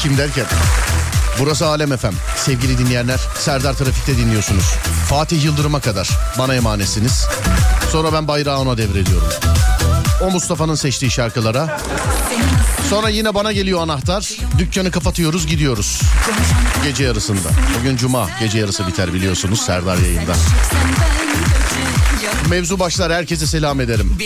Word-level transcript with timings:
bakayım 0.00 0.18
derken. 0.18 0.46
Burası 1.38 1.66
Alem 1.66 1.92
Efem. 1.92 2.12
Sevgili 2.36 2.78
dinleyenler 2.78 3.20
Serdar 3.38 3.74
Trafik'te 3.74 4.16
dinliyorsunuz. 4.16 4.64
Fatih 5.08 5.44
Yıldırım'a 5.44 5.80
kadar 5.80 6.10
bana 6.38 6.54
emanetsiniz. 6.54 7.26
Sonra 7.92 8.12
ben 8.12 8.28
bayrağı 8.28 8.58
ona 8.58 8.78
devrediyorum. 8.78 9.28
O 10.20 10.30
Mustafa'nın 10.30 10.74
seçtiği 10.74 11.10
şarkılara. 11.10 11.80
Sonra 12.90 13.08
yine 13.08 13.34
bana 13.34 13.52
geliyor 13.52 13.80
anahtar. 13.80 14.30
Dükkanı 14.58 14.90
kapatıyoruz 14.90 15.46
gidiyoruz. 15.46 16.00
Gece 16.84 17.04
yarısında. 17.04 17.48
Bugün 17.78 17.96
cuma 17.96 18.28
gece 18.40 18.58
yarısı 18.58 18.86
biter 18.86 19.14
biliyorsunuz 19.14 19.60
Serdar 19.60 19.98
yayında. 19.98 20.32
Mevzu 22.48 22.78
başlar 22.78 23.12
herkese 23.12 23.46
selam 23.46 23.80
ederim. 23.80 24.18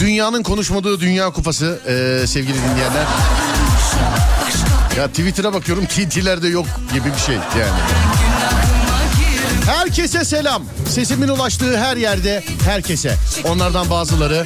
Dünyanın 0.00 0.42
konuşmadığı 0.42 1.00
Dünya 1.00 1.30
Kupası 1.30 1.80
ee, 1.86 2.26
sevgili 2.26 2.54
dinleyenler. 2.54 3.06
Ya 4.98 5.08
Twitter'a 5.08 5.52
bakıyorum 5.52 5.86
TT'lerde 5.86 6.48
yok 6.48 6.66
gibi 6.92 7.12
bir 7.12 7.18
şey 7.18 7.34
yani. 7.34 7.80
Herkese 9.66 10.24
selam. 10.24 10.62
Sesimin 10.88 11.28
ulaştığı 11.28 11.78
her 11.78 11.96
yerde 11.96 12.44
herkese. 12.64 13.16
Onlardan 13.44 13.90
bazıları 13.90 14.44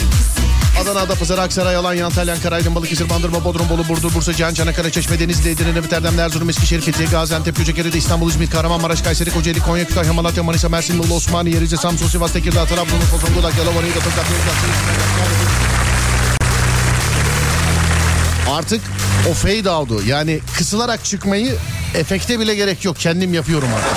Adana, 0.82 1.00
Adapazarı, 1.00 1.40
Aksaray, 1.40 1.76
Alanya, 1.76 2.06
Antalya, 2.06 2.34
Ankara, 2.34 2.54
Aydın, 2.54 2.74
Balıkesir, 2.74 3.10
Bandırma, 3.10 3.44
Bodrum, 3.44 3.68
Bolu, 3.68 3.88
Burdur, 3.88 4.14
Bursa, 4.14 4.32
Cihan, 4.32 4.54
Çanakkale, 4.54 4.90
Çeşme, 4.90 5.20
Denizli, 5.20 5.50
Edirne, 5.50 5.74
Nefit, 5.74 5.92
Erdem, 5.92 6.18
Erzurum, 6.18 6.50
Eskişehir, 6.50 6.80
Fethiye, 6.80 7.08
Gaziantep, 7.08 7.56
Göcekere, 7.56 7.88
İstanbul, 7.88 8.30
İzmir, 8.30 8.50
Kahramanmaraş, 8.50 9.02
Kayseri, 9.02 9.30
Kocaeli, 9.30 9.60
Konya, 9.60 9.84
Kütahya, 9.84 10.12
Malatya, 10.12 10.42
Manisa, 10.42 10.68
Mersin, 10.68 10.96
Muğla, 10.96 11.14
Osmaniye, 11.14 11.60
Rize, 11.60 11.76
Samsun, 11.76 12.08
Sivas, 12.08 12.32
Tekirdağ, 12.32 12.64
Trabzon, 12.64 12.96
Urfa, 12.96 13.26
Zonguldak, 13.26 13.58
Yalova, 13.58 13.82
Niğde, 13.82 13.94
Tokat, 13.94 14.26
Artık 18.50 18.80
o 19.30 19.34
fade 19.34 19.70
out'u 19.70 20.02
yani 20.06 20.40
kısılarak 20.56 21.04
çıkmayı 21.04 21.56
efekte 21.94 22.40
bile 22.40 22.54
gerek 22.54 22.84
yok. 22.84 22.96
Kendim 22.98 23.34
yapıyorum 23.34 23.68
artık. 23.76 23.96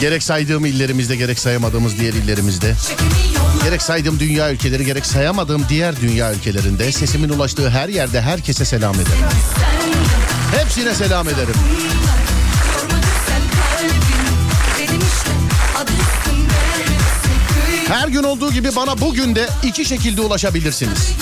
Gerek 0.00 0.22
saydığım 0.22 0.64
illerimizde 0.64 1.16
gerek 1.16 1.38
sayamadığımız 1.38 1.98
diğer 1.98 2.12
illerimizde. 2.12 2.74
Gerek 3.64 3.82
saydığım 3.82 4.20
dünya 4.20 4.52
ülkeleri 4.52 4.84
gerek 4.84 5.06
sayamadığım 5.06 5.66
diğer 5.68 6.00
dünya 6.00 6.32
ülkelerinde 6.32 6.92
sesimin 6.92 7.28
ulaştığı 7.28 7.70
her 7.70 7.88
yerde 7.88 8.20
herkese 8.20 8.64
selam 8.64 8.94
ederim. 8.94 9.26
Hepsine 10.58 10.94
selam 10.94 11.28
ederim. 11.28 11.54
Her 17.88 18.08
gün 18.08 18.22
olduğu 18.22 18.52
gibi 18.52 18.76
bana 18.76 19.00
bugün 19.00 19.34
de 19.34 19.48
iki 19.62 19.84
şekilde 19.84 20.20
ulaşabilirsiniz. 20.20 21.12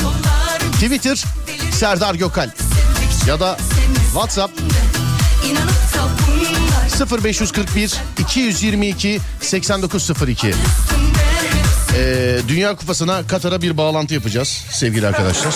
Twitter 0.73 1.25
Serdar 1.73 2.15
Gökal 2.15 2.51
ya 3.27 3.41
da 3.41 3.59
WhatsApp 4.13 4.61
0541 7.25 7.95
222 8.19 9.21
8902 9.41 10.55
ee, 11.97 12.39
Dünya 12.49 12.77
Kupası'na 12.77 13.27
Katar'a 13.27 13.63
bir 13.63 13.77
bağlantı 13.77 14.15
yapacağız 14.15 14.65
sevgili 14.71 15.07
arkadaşlar. 15.07 15.55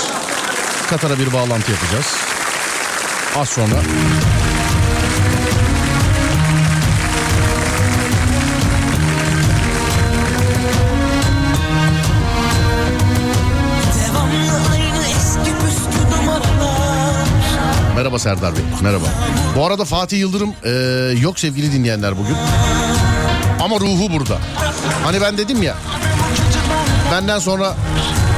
Katar'a 0.90 1.18
bir 1.18 1.32
bağlantı 1.32 1.72
yapacağız. 1.72 2.06
Az 3.36 3.48
sonra. 3.48 3.74
Merhaba 17.96 18.18
Serdar 18.18 18.56
Bey. 18.56 18.62
Merhaba. 18.82 19.04
Bu 19.56 19.66
arada 19.66 19.84
Fatih 19.84 20.18
Yıldırım 20.18 20.54
e, 20.64 20.70
yok 21.20 21.38
sevgili 21.38 21.72
dinleyenler 21.72 22.18
bugün. 22.18 22.36
Ama 23.60 23.80
ruhu 23.80 24.12
burada. 24.12 24.38
Hani 25.04 25.20
ben 25.20 25.38
dedim 25.38 25.62
ya. 25.62 25.74
Benden 27.12 27.38
sonra 27.38 27.74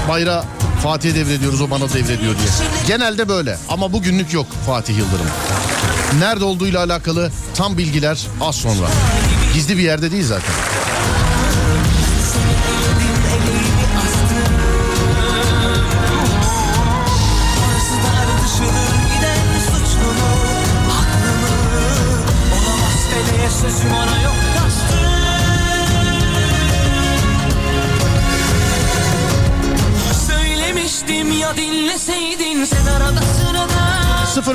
bayrağı 0.08 0.44
Fatih'e 0.82 1.14
devrediyoruz 1.14 1.60
o 1.60 1.70
bana 1.70 1.88
devrediyor 1.88 2.34
diye. 2.38 2.48
Genelde 2.86 3.28
böyle 3.28 3.58
ama 3.68 3.92
bugünlük 3.92 4.32
yok 4.32 4.46
Fatih 4.66 4.98
Yıldırım. 4.98 5.26
Nerede 6.18 6.44
olduğuyla 6.44 6.84
alakalı 6.84 7.30
tam 7.54 7.78
bilgiler 7.78 8.26
az 8.40 8.56
sonra. 8.56 8.88
Gizli 9.54 9.78
bir 9.78 9.82
yerde 9.82 10.10
değil 10.12 10.24
zaten. 10.26 10.54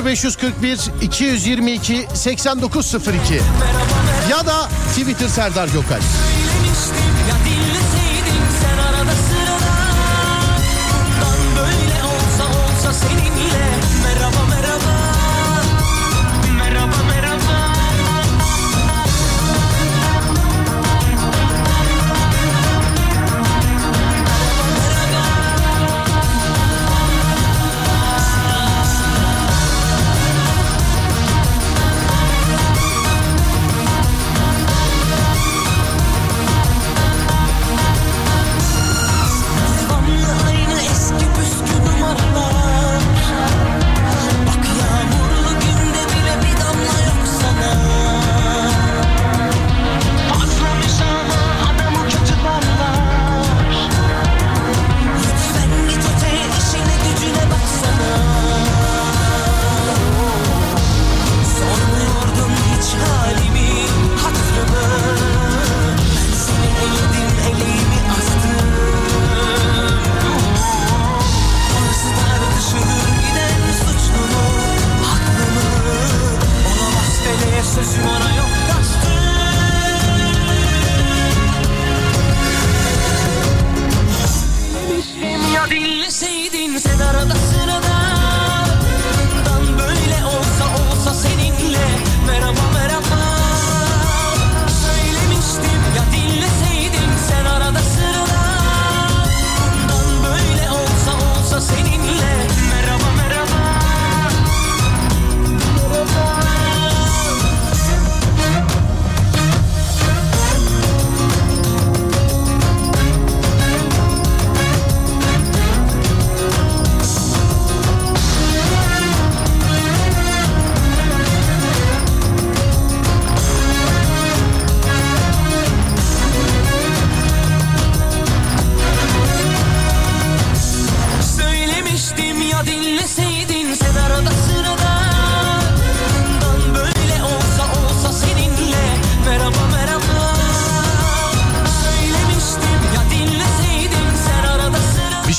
0541 0.02 0.90
222 1.00 2.06
8902 2.14 3.40
ya 4.30 4.46
da 4.46 4.68
Twitter 4.94 5.28
Serdar 5.28 5.68
Gökal. 5.68 6.00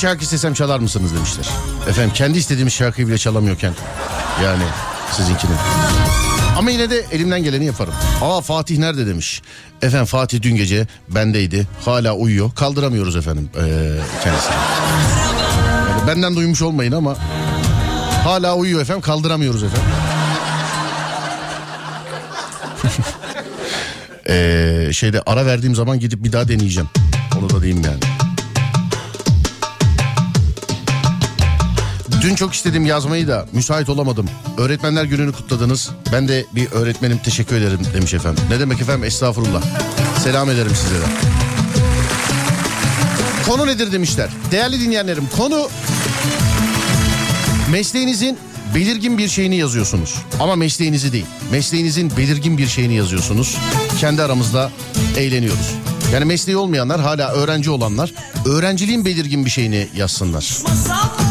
Şarkı 0.06 0.24
istesem 0.24 0.54
çalar 0.54 0.78
mısınız 0.78 1.14
demişler. 1.14 1.48
Efendim 1.88 2.12
kendi 2.14 2.38
istediğimiz 2.38 2.72
şarkıyı 2.72 3.08
bile 3.08 3.18
çalamıyorken. 3.18 3.72
Yani 4.44 4.62
sizinkinin. 5.12 5.56
Ama 6.58 6.70
yine 6.70 6.90
de 6.90 7.04
elimden 7.12 7.42
geleni 7.42 7.64
yaparım. 7.64 7.94
Aa 8.22 8.40
Fatih 8.40 8.78
nerede 8.78 9.06
demiş. 9.06 9.42
Efendim 9.82 10.06
Fatih 10.06 10.42
dün 10.42 10.56
gece 10.56 10.86
bendeydi. 11.08 11.66
Hala 11.84 12.14
uyuyor. 12.14 12.50
Kaldıramıyoruz 12.54 13.16
efendim 13.16 13.50
ee, 13.54 13.60
kendisini. 14.24 14.54
Yani 15.90 16.06
benden 16.06 16.36
duymuş 16.36 16.62
olmayın 16.62 16.92
ama 16.92 17.16
hala 18.24 18.56
uyuyor 18.56 18.80
efendim. 18.80 19.02
Kaldıramıyoruz 19.02 19.62
efendim. 19.62 19.90
ee, 24.28 24.88
şeyde 24.92 25.22
ara 25.26 25.46
verdiğim 25.46 25.74
zaman 25.74 26.00
gidip 26.00 26.24
bir 26.24 26.32
daha 26.32 26.48
deneyeceğim. 26.48 26.88
Onu 27.38 27.50
da 27.50 27.62
diyeyim 27.62 27.84
yani. 27.84 28.25
Dün 32.26 32.34
çok 32.34 32.54
istedim 32.54 32.86
yazmayı 32.86 33.28
da 33.28 33.46
müsait 33.52 33.88
olamadım. 33.88 34.26
Öğretmenler 34.58 35.04
gününü 35.04 35.32
kutladınız. 35.32 35.90
Ben 36.12 36.28
de 36.28 36.46
bir 36.54 36.70
öğretmenim 36.72 37.18
teşekkür 37.18 37.56
ederim 37.56 37.80
demiş 37.94 38.14
efendim. 38.14 38.44
Ne 38.50 38.60
demek 38.60 38.80
efendim 38.80 39.04
estağfurullah. 39.04 39.62
Selam 40.24 40.50
ederim 40.50 40.72
size 40.74 40.94
de. 40.94 41.04
Konu 43.46 43.66
nedir 43.66 43.92
demişler. 43.92 44.28
Değerli 44.50 44.80
dinleyenlerim 44.80 45.24
konu 45.36 45.68
mesleğinizin 47.70 48.38
belirgin 48.74 49.18
bir 49.18 49.28
şeyini 49.28 49.56
yazıyorsunuz. 49.56 50.14
Ama 50.40 50.56
mesleğinizi 50.56 51.12
değil. 51.12 51.26
Mesleğinizin 51.52 52.12
belirgin 52.16 52.58
bir 52.58 52.66
şeyini 52.66 52.94
yazıyorsunuz. 52.94 53.56
Kendi 54.00 54.22
aramızda 54.22 54.70
eğleniyoruz. 55.16 55.74
Yani 56.12 56.24
mesleği 56.24 56.56
olmayanlar 56.56 57.00
hala 57.00 57.32
öğrenci 57.32 57.70
olanlar 57.70 58.12
öğrenciliğin 58.46 59.04
belirgin 59.04 59.44
bir 59.44 59.50
şeyini 59.50 59.88
yazsınlar. 59.96 60.48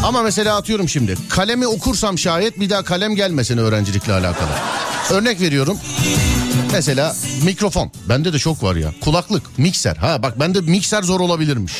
Ama 0.04 0.22
mesela 0.22 0.56
atıyorum 0.56 0.88
şimdi 0.88 1.16
kalemi 1.28 1.66
okursam 1.66 2.18
şayet 2.18 2.60
bir 2.60 2.70
daha 2.70 2.82
kalem 2.82 3.14
gelmesin 3.14 3.58
öğrencilikle 3.58 4.12
alakalı. 4.12 4.50
Örnek 5.10 5.40
veriyorum. 5.40 5.78
Mesela 6.72 7.16
mikrofon. 7.44 7.90
Bende 8.08 8.32
de 8.32 8.38
çok 8.38 8.62
var 8.62 8.76
ya. 8.76 8.92
Kulaklık, 9.00 9.58
mikser. 9.58 9.96
Ha 9.96 10.22
bak 10.22 10.40
bende 10.40 10.60
mikser 10.60 11.02
zor 11.02 11.20
olabilirmiş. 11.20 11.72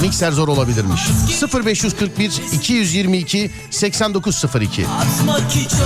Mikser 0.00 0.32
zor 0.32 0.48
olabilirmiş. 0.48 1.00
0541 1.64 2.32
222 2.52 3.50
8902 3.70 4.86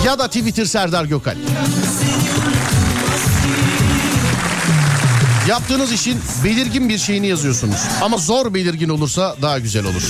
ya 0.07 0.19
da 0.19 0.27
Twitter 0.27 0.65
Serdar 0.65 1.05
Gökal. 1.05 1.37
Yaptığınız 5.49 5.93
işin 5.93 6.19
belirgin 6.45 6.89
bir 6.89 6.99
şeyini 6.99 7.27
yazıyorsunuz. 7.27 7.77
Ama 8.03 8.17
zor 8.17 8.55
belirgin 8.55 8.89
olursa 8.89 9.37
daha 9.43 9.59
güzel 9.59 9.85
olur. 9.85 10.03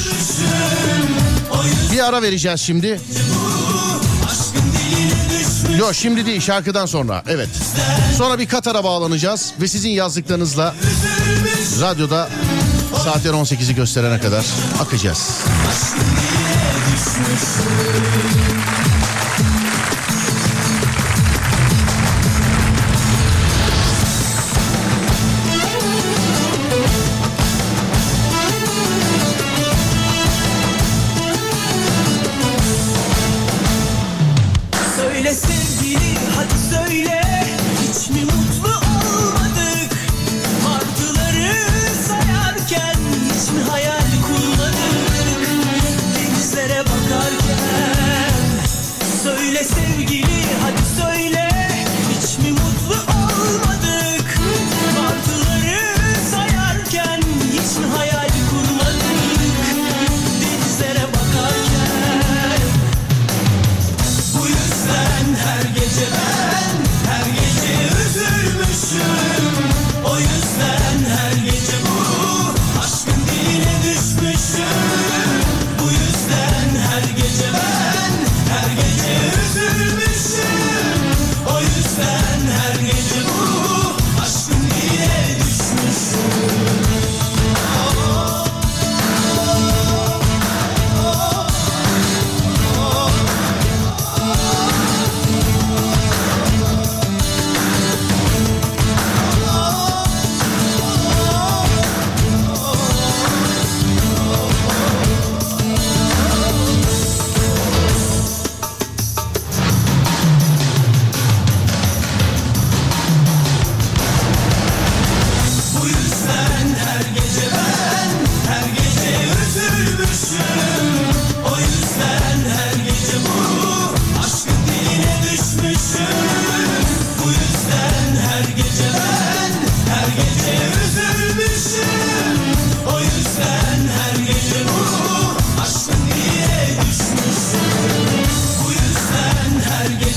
Bir 1.92 2.08
ara 2.08 2.22
vereceğiz 2.22 2.60
şimdi. 2.60 3.00
Yok 5.78 5.94
şimdi 5.94 6.26
değil 6.26 6.40
şarkıdan 6.40 6.86
sonra 6.86 7.22
evet. 7.28 7.48
Sonra 8.18 8.38
bir 8.38 8.46
Katar'a 8.46 8.84
bağlanacağız 8.84 9.52
ve 9.60 9.68
sizin 9.68 9.90
yazdıklarınızla 9.90 10.74
radyoda 11.80 12.28
saatler 13.04 13.30
18'i 13.30 13.74
gösterene 13.74 14.20
kadar 14.20 14.46
akacağız. 14.80 15.30
Söyle 35.26 35.38
sevgili 35.38 36.14
hadi 36.36 36.58
söyle 36.58 37.25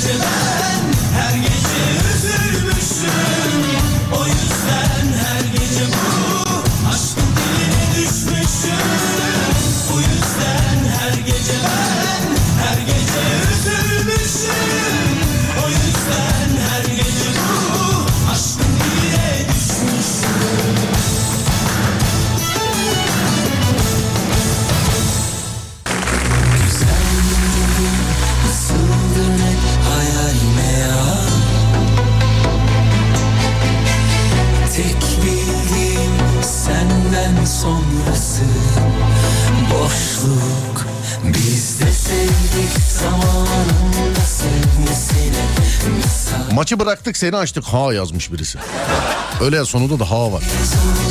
her 0.10 0.18
gece 0.18 0.39
Maçı 46.70 46.80
bıraktık 46.80 47.18
seni 47.18 47.36
açtık 47.36 47.64
ha 47.64 47.94
yazmış 47.94 48.32
birisi. 48.32 48.58
Öyle 49.42 49.56
ya, 49.56 49.66
sonunda 49.66 50.00
da 50.00 50.12
ha 50.12 50.32
var. 50.32 50.44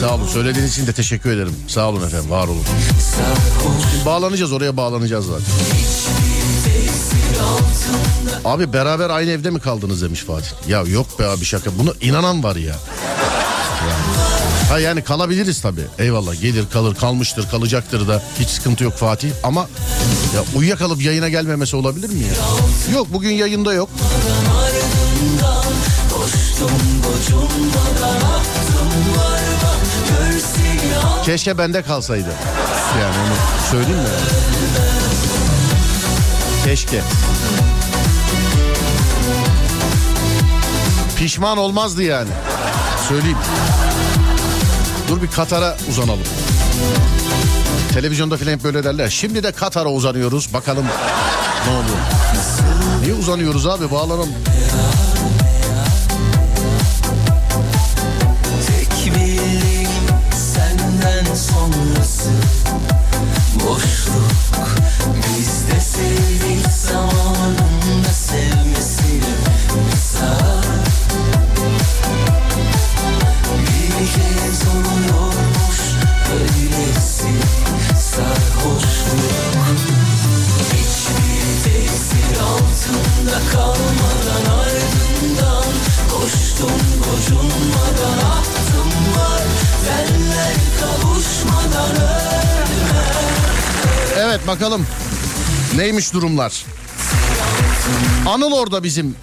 Sağ 0.00 0.14
olun 0.14 0.26
söylediğiniz 0.26 0.72
için 0.72 0.86
de 0.86 0.92
teşekkür 0.92 1.30
ederim. 1.30 1.56
Sağ 1.68 1.88
olun 1.88 2.06
efendim 2.06 2.30
var 2.30 2.48
olun. 2.48 2.64
Şimdi 3.92 4.06
bağlanacağız 4.06 4.52
oraya 4.52 4.76
bağlanacağız 4.76 5.26
zaten. 5.26 5.46
Abi 8.44 8.72
beraber 8.72 9.10
aynı 9.10 9.30
evde 9.30 9.50
mi 9.50 9.60
kaldınız 9.60 10.02
demiş 10.02 10.20
Fatih. 10.20 10.50
Ya 10.68 10.82
yok 10.82 11.18
be 11.18 11.26
abi 11.26 11.44
şaka. 11.44 11.78
Buna 11.78 11.90
inanan 12.00 12.42
var 12.42 12.56
ya. 12.56 12.76
Yani. 13.88 14.18
Ha 14.68 14.78
yani 14.78 15.02
kalabiliriz 15.02 15.60
tabii. 15.60 15.86
Eyvallah 15.98 16.40
gelir 16.40 16.64
kalır 16.72 16.94
kalmıştır 16.94 17.48
kalacaktır 17.50 18.08
da 18.08 18.22
hiç 18.40 18.48
sıkıntı 18.48 18.84
yok 18.84 18.94
Fatih. 18.94 19.30
Ama 19.42 19.60
ya 20.34 20.44
uyuyakalıp 20.56 21.02
yayına 21.02 21.28
gelmemesi 21.28 21.76
olabilir 21.76 22.08
mi 22.08 22.20
ya? 22.20 22.94
Yok 22.94 23.06
bugün 23.12 23.30
yayında 23.30 23.72
yok. 23.72 23.90
Keşke 31.24 31.58
bende 31.58 31.82
kalsaydı. 31.82 32.28
Yani 33.00 33.14
onu 33.26 33.34
söyleyeyim 33.70 33.98
mi? 33.98 34.08
Keşke. 36.64 37.00
Pişman 41.16 41.58
olmazdı 41.58 42.02
yani. 42.02 42.30
Söyleyeyim. 43.08 43.38
Dur 45.08 45.22
bir 45.22 45.30
Katar'a 45.30 45.76
uzanalım. 45.90 46.24
Televizyonda 47.92 48.36
filan 48.36 48.52
hep 48.52 48.64
böyle 48.64 48.84
derler. 48.84 49.08
Şimdi 49.08 49.42
de 49.42 49.52
Katar'a 49.52 49.88
uzanıyoruz. 49.88 50.54
Bakalım 50.54 50.84
ne 51.66 51.72
oluyor. 51.72 51.98
Niye 53.02 53.14
uzanıyoruz 53.14 53.66
abi? 53.66 53.90
Bağlanalım. 53.90 54.28
Sonrası 62.18 62.30
boşluk 63.54 64.77
Evet 94.28 94.46
bakalım. 94.46 94.86
Neymiş 95.76 96.12
durumlar? 96.12 96.64
Anıl 98.26 98.52
orada 98.52 98.82
bizim 98.82 99.16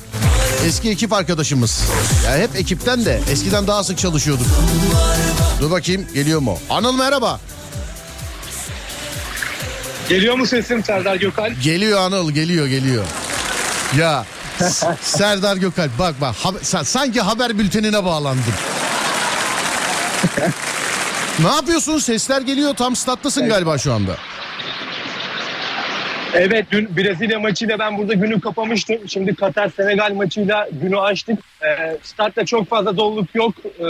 eski 0.66 0.90
ekip 0.90 1.14
arkadaşımız. 1.14 1.84
Ya 2.26 2.38
hep 2.38 2.56
ekipten 2.56 3.06
de 3.06 3.22
eskiden 3.32 3.68
daha 3.68 3.84
sık 3.84 3.98
çalışıyorduk. 3.98 4.46
Dur 5.62 5.72
bakayım 5.72 6.08
geliyor 6.14 6.40
mu? 6.40 6.60
Anıl 6.70 6.98
merhaba. 6.98 7.40
Geliyor 10.10 10.36
mu 10.36 10.46
sesim 10.48 10.84
Serdar 10.84 11.16
Gökalp? 11.16 11.64
Geliyor 11.64 12.00
Anıl 12.00 12.32
geliyor 12.32 12.68
geliyor. 12.68 13.04
Ya 13.98 14.26
Serdar 15.02 15.56
Gökalp 15.58 16.00
bak 16.00 16.16
bak 16.22 16.36
sen, 16.62 16.84
sanki 16.84 17.22
haber 17.22 17.60
bültenine 17.60 18.06
bağlandın. 18.06 18.44
ne 21.40 21.48
yapıyorsun? 21.48 22.00
Sesler 22.00 22.42
geliyor 22.42 22.76
tam 22.76 22.96
stattasın 22.96 23.48
galiba 23.50 23.78
şu 23.78 23.94
anda. 23.94 24.18
Evet 26.38 26.66
dün 26.72 26.98
Brezilya 26.98 27.40
maçıyla 27.40 27.80
ben 27.80 27.98
burada 27.98 28.14
günü 28.14 28.42
kapamıştım. 28.42 28.98
Şimdi 29.10 29.36
Katar 29.36 29.70
Senegal 29.70 30.14
maçıyla 30.14 30.70
günü 30.72 31.00
açtık. 31.00 31.40
Ee, 31.64 31.98
statta 32.04 32.46
çok 32.46 32.68
fazla 32.70 32.98
doluluk 32.98 33.36
yok 33.36 33.54
Ee, 33.80 33.86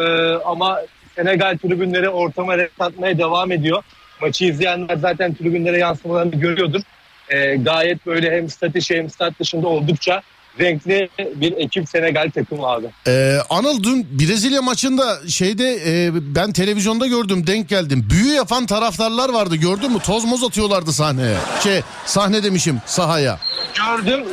ama 0.45 0.81
Senegal 1.15 1.57
tribünleri 1.57 2.09
ortama 2.09 2.57
renk 2.57 2.77
katmaya 2.79 3.17
devam 3.17 3.51
ediyor. 3.51 3.83
Maçı 4.21 4.45
izleyenler 4.45 4.95
zaten 4.95 5.33
tribünlere 5.33 5.77
yansımalarını 5.77 6.35
görüyordur. 6.35 6.81
Ee, 7.29 7.55
gayet 7.55 8.05
böyle 8.05 8.31
hem 8.31 8.49
stat 8.49 8.75
içi 8.75 8.97
hem 8.97 9.09
stat 9.09 9.39
dışında 9.39 9.67
oldukça 9.67 10.21
renkli 10.59 11.09
bir 11.35 11.51
ekip 11.57 11.89
Senegal 11.89 12.31
takımı 12.31 12.67
abi. 12.67 12.85
Ee, 13.07 13.37
Anıl 13.49 13.83
dün 13.83 14.07
Brezilya 14.19 14.61
maçında 14.61 15.19
şeyde 15.29 15.73
e, 15.85 16.11
ben 16.35 16.51
televizyonda 16.51 17.07
gördüm 17.07 17.47
denk 17.47 17.69
geldim. 17.69 18.07
Büyü 18.09 18.33
yapan 18.33 18.65
taraftarlar 18.65 19.29
vardı 19.29 19.55
gördün 19.55 19.91
mü? 19.91 19.99
Toz 19.99 20.25
moz 20.25 20.43
atıyorlardı 20.43 20.91
sahneye. 20.91 21.37
Şey 21.63 21.81
sahne 22.05 22.43
demişim 22.43 22.81
sahaya. 22.85 23.39
Gördüm. 23.73 24.23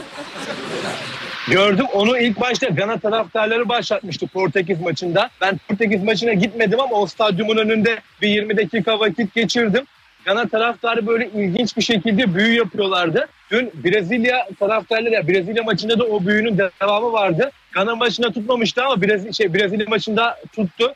Gördüm 1.49 1.87
onu 1.93 2.19
ilk 2.19 2.41
başta 2.41 2.67
Gana 2.67 2.99
taraftarları 2.99 3.69
başlatmıştı 3.69 4.26
Portekiz 4.26 4.81
maçında. 4.81 5.31
Ben 5.41 5.61
Portekiz 5.69 6.02
maçına 6.02 6.33
gitmedim 6.33 6.81
ama 6.81 6.97
o 6.97 7.07
stadyumun 7.07 7.57
önünde 7.57 8.00
bir 8.23 8.29
20 8.29 8.57
dakika 8.57 9.00
vakit 9.00 9.35
geçirdim. 9.35 9.85
Gana 10.25 10.49
taraftarı 10.49 11.07
böyle 11.07 11.31
ilginç 11.35 11.76
bir 11.76 11.83
şekilde 11.83 12.35
büyü 12.35 12.55
yapıyorlardı. 12.57 13.29
Dün 13.50 13.73
Brezilya 13.85 14.49
taraftarları 14.59 15.14
ya 15.14 15.29
Brezilya 15.29 15.62
maçında 15.62 15.99
da 15.99 16.05
o 16.05 16.26
büyünün 16.26 16.59
devamı 16.59 17.12
vardı. 17.12 17.50
Gana 17.73 17.97
maçında 17.97 18.33
tutmamıştı 18.33 18.85
ama 18.85 19.02
Brezilya, 19.02 19.33
şey, 19.33 19.55
Brezilya 19.55 19.87
maçında 19.88 20.38
tuttu. 20.57 20.95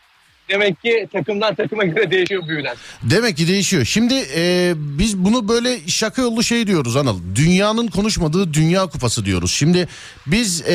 Demek 0.49 0.83
ki 0.83 1.09
takımdan 1.12 1.55
takıma 1.55 1.85
göre 1.85 2.11
değişiyor 2.11 2.49
büyüler. 2.49 2.76
Demek 3.03 3.37
ki 3.37 3.49
değişiyor. 3.49 3.85
Şimdi 3.85 4.15
e, 4.37 4.73
biz 4.76 5.19
bunu 5.19 5.49
böyle 5.49 5.79
şaka 5.87 6.23
yollu 6.23 6.43
şey 6.43 6.67
diyoruz 6.67 6.97
Anıl. 6.97 7.21
Dünyanın 7.35 7.87
konuşmadığı 7.87 8.55
Dünya 8.55 8.87
Kupası 8.87 9.25
diyoruz. 9.25 9.53
Şimdi 9.53 9.88
biz 10.26 10.62
e, 10.62 10.75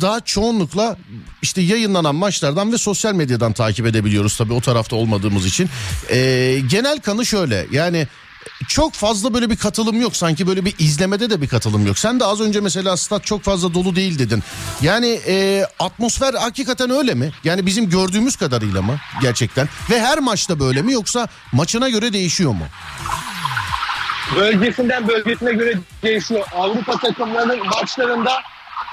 daha 0.00 0.20
çoğunlukla 0.20 0.96
işte 1.42 1.60
yayınlanan 1.60 2.14
maçlardan 2.14 2.72
ve 2.72 2.78
sosyal 2.78 3.14
medyadan 3.14 3.52
takip 3.52 3.86
edebiliyoruz 3.86 4.36
tabii 4.36 4.52
o 4.52 4.60
tarafta 4.60 4.96
olmadığımız 4.96 5.46
için. 5.46 5.68
E, 6.10 6.16
genel 6.70 7.00
kanı 7.00 7.26
şöyle 7.26 7.66
yani 7.72 8.06
çok 8.68 8.94
fazla 8.94 9.34
böyle 9.34 9.50
bir 9.50 9.56
katılım 9.56 10.00
yok. 10.00 10.16
Sanki 10.16 10.46
böyle 10.46 10.64
bir 10.64 10.74
izlemede 10.78 11.30
de 11.30 11.40
bir 11.42 11.48
katılım 11.48 11.86
yok. 11.86 11.98
Sen 11.98 12.20
de 12.20 12.24
az 12.24 12.40
önce 12.40 12.60
mesela 12.60 12.96
stat 12.96 13.24
çok 13.24 13.42
fazla 13.42 13.74
dolu 13.74 13.96
değil 13.96 14.18
dedin. 14.18 14.42
Yani 14.82 15.20
e, 15.26 15.66
atmosfer 15.78 16.34
hakikaten 16.34 16.90
öyle 16.90 17.14
mi? 17.14 17.30
Yani 17.44 17.66
bizim 17.66 17.90
gördüğümüz 17.90 18.36
kadarıyla 18.36 18.82
mı 18.82 18.96
gerçekten? 19.22 19.68
Ve 19.90 20.00
her 20.00 20.18
maçta 20.18 20.60
böyle 20.60 20.82
mi 20.82 20.92
yoksa 20.92 21.28
maçına 21.52 21.88
göre 21.88 22.12
değişiyor 22.12 22.50
mu? 22.52 22.64
bölgesinden 24.36 25.08
bölgesine 25.08 25.52
göre 25.52 25.74
değişiyor. 26.02 26.44
Avrupa 26.56 26.96
takımlarının 26.98 27.58
maçlarında 27.66 28.32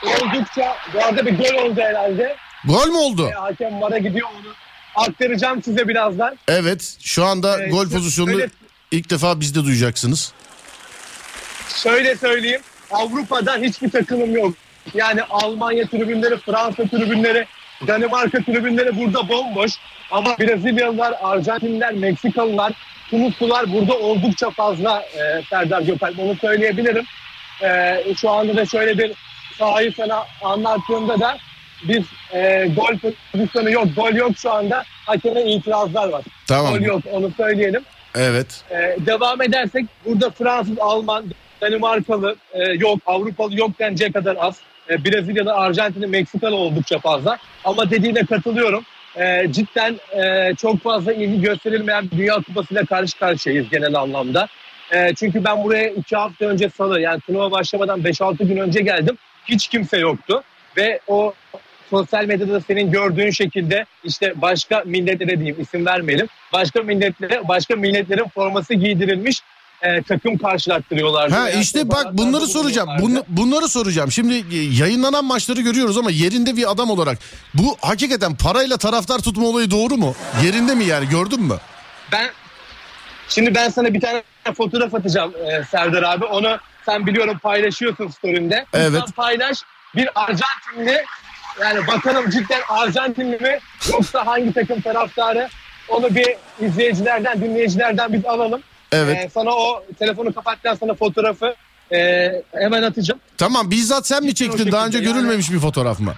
oldukça 0.04 0.76
bu 0.94 1.06
arada 1.06 1.26
bir 1.26 1.38
gol 1.38 1.66
oldu 1.66 1.82
herhalde. 1.82 2.36
Gol 2.66 2.88
mü 2.88 2.98
oldu? 2.98 3.28
E, 3.30 3.32
hakem 3.32 3.82
vara 3.82 3.98
gidiyor 3.98 4.28
onu 4.40 4.54
aktaracağım 4.96 5.64
size 5.64 5.88
birazdan. 5.88 6.38
Evet 6.48 6.98
şu 7.02 7.26
anda 7.26 7.58
Evet, 7.60 7.72
gol 7.72 7.90
pozisyonunu 7.90 8.34
öyle- 8.36 8.50
ilk 8.92 9.10
defa 9.10 9.40
bizde 9.40 9.64
duyacaksınız. 9.64 10.34
Şöyle 11.76 12.16
söyleyeyim 12.16 12.62
Avrupa'da 12.92 13.58
hiçbir 13.58 13.92
takımım 13.92 14.36
yok. 14.36 14.54
Yani 14.94 15.24
Almanya 15.24 15.88
tribünleri, 15.88 16.38
Fransa 16.38 16.84
tribünleri, 16.84 17.46
Danimarka 17.88 18.44
tribünleri 18.44 18.98
burada 18.98 19.30
bomboş. 19.30 19.72
Ama 20.12 20.38
Brezilyalılar, 20.40 21.14
Arjantinliler, 21.22 21.94
Meksikalılar, 21.94 22.74
Tunuslular 23.10 23.74
burada 23.74 23.98
oldukça 23.98 24.50
fazla 24.50 25.02
e, 25.02 25.44
Serdar 25.50 25.82
Gökalp 25.82 26.20
onu 26.20 26.36
söyleyebilirim. 26.36 27.06
E, 27.62 28.04
şu 28.18 28.30
anda 28.30 28.56
da 28.56 28.66
şöyle 28.66 28.98
bir 28.98 29.12
sahayı 29.60 29.94
sana 29.98 30.26
anlattığımda 30.44 31.20
da 31.20 31.38
biz 31.84 32.04
e, 32.34 32.68
gol 32.76 33.12
pozisyonu 33.32 33.72
yok, 33.72 33.88
gol 33.96 34.14
yok 34.14 34.32
şu 34.38 34.52
anda. 34.52 34.84
Hakeme 35.06 35.42
itirazlar 35.42 36.08
var. 36.10 36.24
Tamam. 36.48 36.74
Gol 36.74 36.82
yok 36.82 37.02
onu 37.12 37.32
söyleyelim. 37.38 37.84
Evet. 38.16 38.64
Ee, 38.72 38.96
devam 39.06 39.42
edersek 39.42 39.86
burada 40.06 40.30
Fransız, 40.30 40.80
Alman, 40.80 41.26
Danimarkalı 41.62 42.36
e, 42.54 42.64
yok, 42.64 43.00
Avrupalı 43.06 43.60
yok 43.60 43.80
denecek 43.80 44.14
kadar 44.14 44.38
az. 44.40 44.60
E, 44.90 45.06
Brezilyalı, 45.06 45.54
Arjantinli, 45.54 46.08
Meksikalı 46.08 46.56
oldukça 46.56 47.00
fazla. 47.00 47.38
Ama 47.64 47.90
dediğine 47.90 48.26
katılıyorum. 48.26 48.84
E, 49.16 49.52
cidden 49.52 50.00
e, 50.12 50.56
çok 50.56 50.84
fazla 50.84 51.14
ilgi 51.14 51.42
gösterilmeyen 51.42 52.12
bir 52.12 52.18
Dünya 52.18 52.36
Kupası'yla 52.36 52.86
karşı 52.86 53.20
karşıyayız 53.20 53.70
genel 53.70 53.96
anlamda. 53.96 54.48
E, 54.92 55.16
çünkü 55.16 55.44
ben 55.44 55.64
buraya 55.64 55.90
iki 55.90 56.16
hafta 56.16 56.46
önce 56.46 56.70
salı 56.70 57.02
yani 57.02 57.20
turnuva 57.22 57.52
başlamadan 57.52 58.02
5-6 58.02 58.48
gün 58.48 58.58
önce 58.58 58.82
geldim. 58.82 59.18
Hiç 59.46 59.68
kimse 59.68 59.98
yoktu. 59.98 60.44
Ve 60.78 61.00
o 61.08 61.34
sosyal 61.90 62.26
medyada 62.26 62.54
da 62.54 62.62
senin 62.62 62.92
gördüğün 62.92 63.32
şekilde 63.32 63.86
işte 64.04 64.34
başka 64.36 64.84
milletlere 64.86 65.38
diyeyim 65.38 65.62
isim 65.62 65.86
vermeyelim. 65.86 66.28
Başka 66.54 66.82
milletlere, 66.82 67.48
başka 67.48 67.76
milletlerin 67.76 68.30
forması 68.30 68.74
giydirilmiş 68.74 69.42
e, 69.82 70.02
takım 70.02 70.38
karşılattırıyorlar. 70.38 71.32
Ha 71.32 71.50
işte 71.50 71.90
bak 71.90 72.18
bunları 72.18 72.48
soracağım. 72.48 72.90
Bunu, 73.02 73.24
bunları 73.28 73.68
soracağım. 73.68 74.12
Şimdi 74.12 74.34
e, 74.34 74.58
yayınlanan 74.80 75.26
maçları 75.26 75.62
görüyoruz 75.62 75.98
ama 75.98 76.12
yerinde 76.12 76.56
bir 76.56 76.72
adam 76.72 76.90
olarak 76.90 77.18
bu 77.54 77.78
hakikaten 77.82 78.36
parayla 78.36 78.78
taraftar 78.78 79.20
tutma 79.20 79.48
olayı 79.48 79.72
doğru 79.72 79.98
mu? 79.98 80.16
Yerinde 80.44 80.76
mi 80.76 80.86
yani 80.86 81.10
gördün 81.10 81.42
mü? 81.42 81.56
Ben 82.12 82.30
şimdi 83.30 83.56
ben 83.56 83.70
sana 83.70 83.94
bir 83.94 84.02
tane 84.02 84.24
fotoğraf 84.58 84.94
atacağım 84.94 85.34
e, 85.46 85.64
Serdar 85.64 86.04
abi. 86.04 86.26
Onu 86.26 86.58
sen 86.86 87.06
biliyorum 87.06 87.38
paylaşıyorsun 87.38 88.08
story'inde. 88.08 88.66
Evet. 88.74 88.92
Lütfen 88.94 89.12
paylaş. 89.12 89.58
Bir 89.96 90.10
Arjantinli 90.16 91.06
yani 91.62 91.88
bakalım 91.88 92.30
cidden 92.30 92.62
Arjantinli 92.70 93.38
mi 93.38 93.60
yoksa 93.92 94.26
hangi 94.26 94.54
takım 94.54 94.82
taraftarı 94.82 95.50
Onu 95.90 96.16
bir 96.16 96.36
izleyicilerden, 96.60 97.42
dinleyicilerden 97.42 98.14
biz 98.14 98.26
alalım. 98.26 98.62
Evet. 98.92 99.18
Ee, 99.18 99.30
sana 99.30 99.50
o 99.50 99.86
telefonu 100.00 100.34
kapattıktan 100.34 100.76
sonra 100.76 100.94
fotoğrafı 100.94 101.56
e, 101.92 102.32
hemen 102.52 102.84
atacağım. 102.84 103.20
Tamam 103.38 103.72
bizzat 103.72 104.08
sen 104.08 104.24
mi 104.24 104.36
çektin? 104.36 104.72
Daha 104.72 104.86
önce 104.86 104.98
şekilde 104.98 105.10
yani. 105.10 105.22
görülmemiş 105.22 105.52
bir 105.52 105.60
fotoğraf 105.60 106.00
mı? 106.00 106.14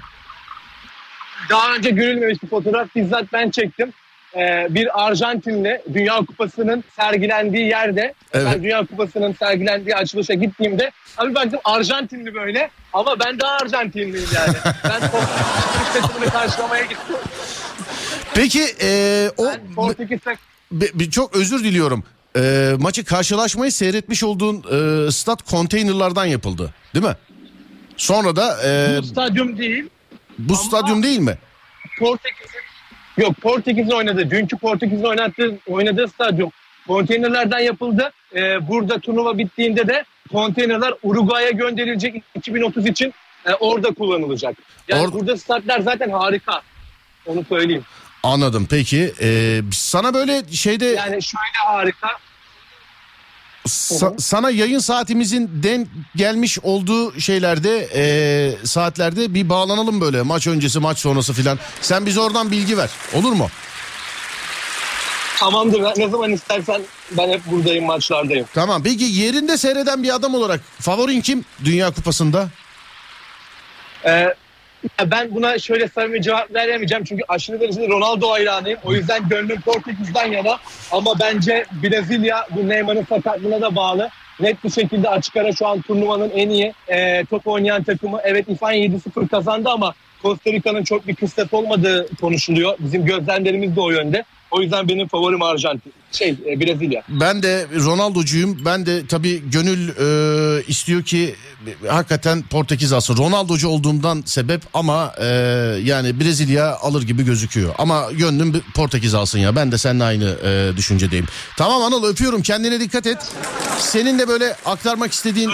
Daha 1.49 1.75
önce 1.75 1.89
görülmemiş 1.89 2.43
bir 2.43 2.47
fotoğraf 2.47 2.87
bizzat 2.95 3.33
ben 3.33 3.49
çektim. 3.49 3.93
Ee, 4.35 4.67
bir 4.69 5.05
Arjantinli 5.07 5.81
Dünya 5.93 6.17
Kupası'nın 6.17 6.83
sergilendiği 6.95 7.65
yerde 7.67 8.13
Evet. 8.33 8.47
ben 8.53 8.63
Dünya 8.63 8.85
Kupası'nın 8.85 9.33
sergilendiği 9.33 9.95
açılışa 9.95 10.33
gittiğimde 10.33 10.91
abi 11.17 11.35
baktım 11.35 11.59
Arjantinli 11.65 12.33
böyle 12.33 12.69
ama 12.93 13.19
ben 13.19 13.39
daha 13.39 13.51
Arjantinliyim 13.51 14.29
yani. 14.35 14.53
ben 14.83 15.11
Portekiz 15.11 16.31
karşılamaya 16.31 16.83
gittim. 16.83 17.15
Peki 18.33 18.63
e, 18.81 19.29
o 19.37 19.45
Ben 19.45 19.73
Portekiz 19.75 20.19
Be- 20.71 21.09
çok 21.09 21.35
özür 21.35 21.63
diliyorum. 21.63 22.03
E, 22.37 22.71
maçı 22.79 23.05
karşılaşmayı 23.05 23.71
seyretmiş 23.71 24.23
olduğun 24.23 24.55
e, 25.07 25.11
stat 25.11 25.41
konteynerlardan 25.41 26.25
yapıldı, 26.25 26.73
değil 26.93 27.05
mi? 27.05 27.15
Sonra 27.97 28.35
da 28.35 28.57
e, 28.67 28.97
bu 29.01 29.03
stadyum 29.05 29.57
değil. 29.57 29.85
bu 30.37 30.55
stadyum 30.55 31.03
değil 31.03 31.19
mi? 31.19 31.37
Portekiz'in 31.99 32.66
yok 33.17 33.35
Portekiz'in 33.41 33.91
oynadığı 33.91 34.31
dünkü 34.31 34.57
Portekiz'in 34.57 35.03
oynadığı 35.03 35.57
oynadığı 35.67 36.07
stadyum 36.07 36.51
konteynerlerden 36.87 37.59
yapıldı. 37.59 38.11
Ee, 38.35 38.67
burada 38.67 38.99
turnuva 38.99 39.37
bittiğinde 39.37 39.87
de 39.87 40.05
konteynerler 40.31 40.93
Uruguay'a 41.03 41.49
gönderilecek 41.51 42.23
2030 42.35 42.85
için 42.85 43.13
e, 43.45 43.53
orada 43.53 43.93
kullanılacak. 43.93 44.55
Yani 44.87 45.07
Or- 45.07 45.11
burada 45.13 45.37
statlar 45.37 45.79
zaten 45.79 46.09
harika. 46.09 46.61
Onu 47.25 47.43
söyleyeyim. 47.49 47.83
Anladım. 48.23 48.67
Peki 48.69 49.13
e, 49.21 49.59
sana 49.71 50.13
böyle 50.13 50.43
şeyde 50.51 50.85
Yani 50.85 51.23
şöyle 51.23 51.57
harika. 51.65 52.07
Sa- 53.67 54.21
sana 54.21 54.49
yayın 54.49 54.79
saatimizin 54.79 55.49
denk 55.63 55.87
gelmiş 56.15 56.59
olduğu 56.63 57.19
şeylerde 57.19 57.89
e, 57.95 58.65
saatlerde 58.65 59.33
bir 59.33 59.49
bağlanalım 59.49 60.01
böyle 60.01 60.21
maç 60.21 60.47
öncesi 60.47 60.79
maç 60.79 60.97
sonrası 60.99 61.33
filan. 61.33 61.59
Sen 61.81 62.05
bize 62.05 62.19
oradan 62.19 62.51
bilgi 62.51 62.77
ver. 62.77 62.89
Olur 63.13 63.31
mu? 63.31 63.49
Tamamdır. 65.39 65.81
Ne 65.97 66.09
zaman 66.09 66.31
istersen 66.33 66.81
ben 67.11 67.29
hep 67.29 67.45
buradayım 67.45 67.85
maçlardayım. 67.85 68.45
Tamam. 68.53 68.83
Peki 68.83 69.03
yerinde 69.03 69.57
seyreden 69.57 70.03
bir 70.03 70.15
adam 70.15 70.35
olarak 70.35 70.61
favorin 70.79 71.21
kim 71.21 71.45
Dünya 71.65 71.91
Kupası'nda? 71.91 72.49
Ee, 74.05 74.35
ya 74.99 75.11
ben 75.11 75.35
buna 75.35 75.59
şöyle 75.59 75.87
samimi 75.87 76.21
cevap 76.21 76.53
veremeyeceğim 76.53 77.03
çünkü 77.03 77.23
aşırı 77.27 77.61
derecede 77.61 77.87
Ronaldo 77.87 78.31
hayranıyım. 78.31 78.79
O 78.83 78.93
yüzden 78.93 79.29
gönlüm 79.29 79.61
Portekiz'den 79.61 80.31
yana. 80.31 80.57
Ama 80.91 81.13
bence 81.19 81.65
Brezilya 81.83 82.47
bu 82.55 82.69
Neymar'ın 82.69 83.05
sakatlığına 83.09 83.61
da 83.61 83.75
bağlı. 83.75 84.09
Net 84.39 84.63
bir 84.63 84.69
şekilde 84.69 85.09
açık 85.09 85.37
ara 85.37 85.51
şu 85.51 85.67
an 85.67 85.81
turnuvanın 85.81 86.29
en 86.29 86.49
iyi 86.49 86.73
e, 86.87 87.25
top 87.25 87.47
oynayan 87.47 87.83
takımı. 87.83 88.19
Evet 88.23 88.49
İspanya 88.49 88.85
7-0 88.85 89.27
kazandı 89.27 89.69
ama 89.69 89.93
Costa 90.21 90.51
Rica'nın 90.51 90.83
çok 90.83 91.07
bir 91.07 91.15
kısmet 91.15 91.53
olmadığı 91.53 92.07
konuşuluyor. 92.21 92.75
Bizim 92.79 93.05
gözlemlerimiz 93.05 93.75
de 93.75 93.81
o 93.81 93.91
yönde. 93.91 94.23
O 94.51 94.61
yüzden 94.61 94.87
benim 94.87 95.07
favorim 95.07 95.41
Arjantin. 95.41 95.93
Şey 96.11 96.29
e, 96.29 96.59
Brezilya. 96.59 97.03
Ben 97.09 97.43
de 97.43 97.67
Ronaldo'cuyum. 97.85 98.65
Ben 98.65 98.85
de 98.85 99.07
tabii 99.07 99.49
gönül 99.49 99.89
e, 99.89 100.63
istiyor 100.67 101.03
ki 101.03 101.35
e, 101.85 101.87
hakikaten 101.87 102.43
Portekiz 102.43 102.93
alsın. 102.93 103.17
Ronaldo'cu 103.17 103.67
olduğumdan 103.67 104.23
sebep 104.25 104.61
ama 104.73 105.13
e, 105.21 105.25
yani 105.83 106.19
Brezilya 106.19 106.75
alır 106.75 107.03
gibi 107.03 107.25
gözüküyor. 107.25 107.75
Ama 107.77 108.11
gönlüm 108.11 108.61
Portekiz 108.73 109.13
alsın 109.13 109.39
ya. 109.39 109.55
Ben 109.55 109.71
de 109.71 109.77
seninle 109.77 110.03
aynı 110.03 110.37
e, 110.43 110.77
düşüncedeyim. 110.77 111.25
Tamam 111.57 111.81
Anıl 111.81 112.03
öpüyorum. 112.03 112.41
Kendine 112.41 112.79
dikkat 112.79 113.07
et. 113.07 113.17
Senin 113.79 114.19
de 114.19 114.27
böyle 114.27 114.55
aktarmak 114.65 115.11
istediğin 115.11 115.51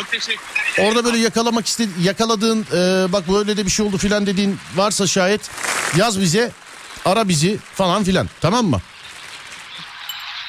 orada 0.79 1.05
böyle 1.05 1.17
yakalamak 1.17 1.65
istedi 1.65 1.89
yakaladığın 2.03 2.61
e, 2.61 3.13
bak 3.13 3.29
böyle 3.31 3.57
de 3.57 3.65
bir 3.65 3.71
şey 3.71 3.85
oldu 3.85 3.97
filan 3.97 4.25
dediğin 4.25 4.57
varsa 4.75 5.07
şayet 5.07 5.41
yaz 5.97 6.21
bize. 6.21 6.51
Ara 7.05 7.27
bizi 7.29 7.57
falan 7.75 8.03
filan. 8.03 8.29
Tamam 8.41 8.65
mı? 8.65 8.79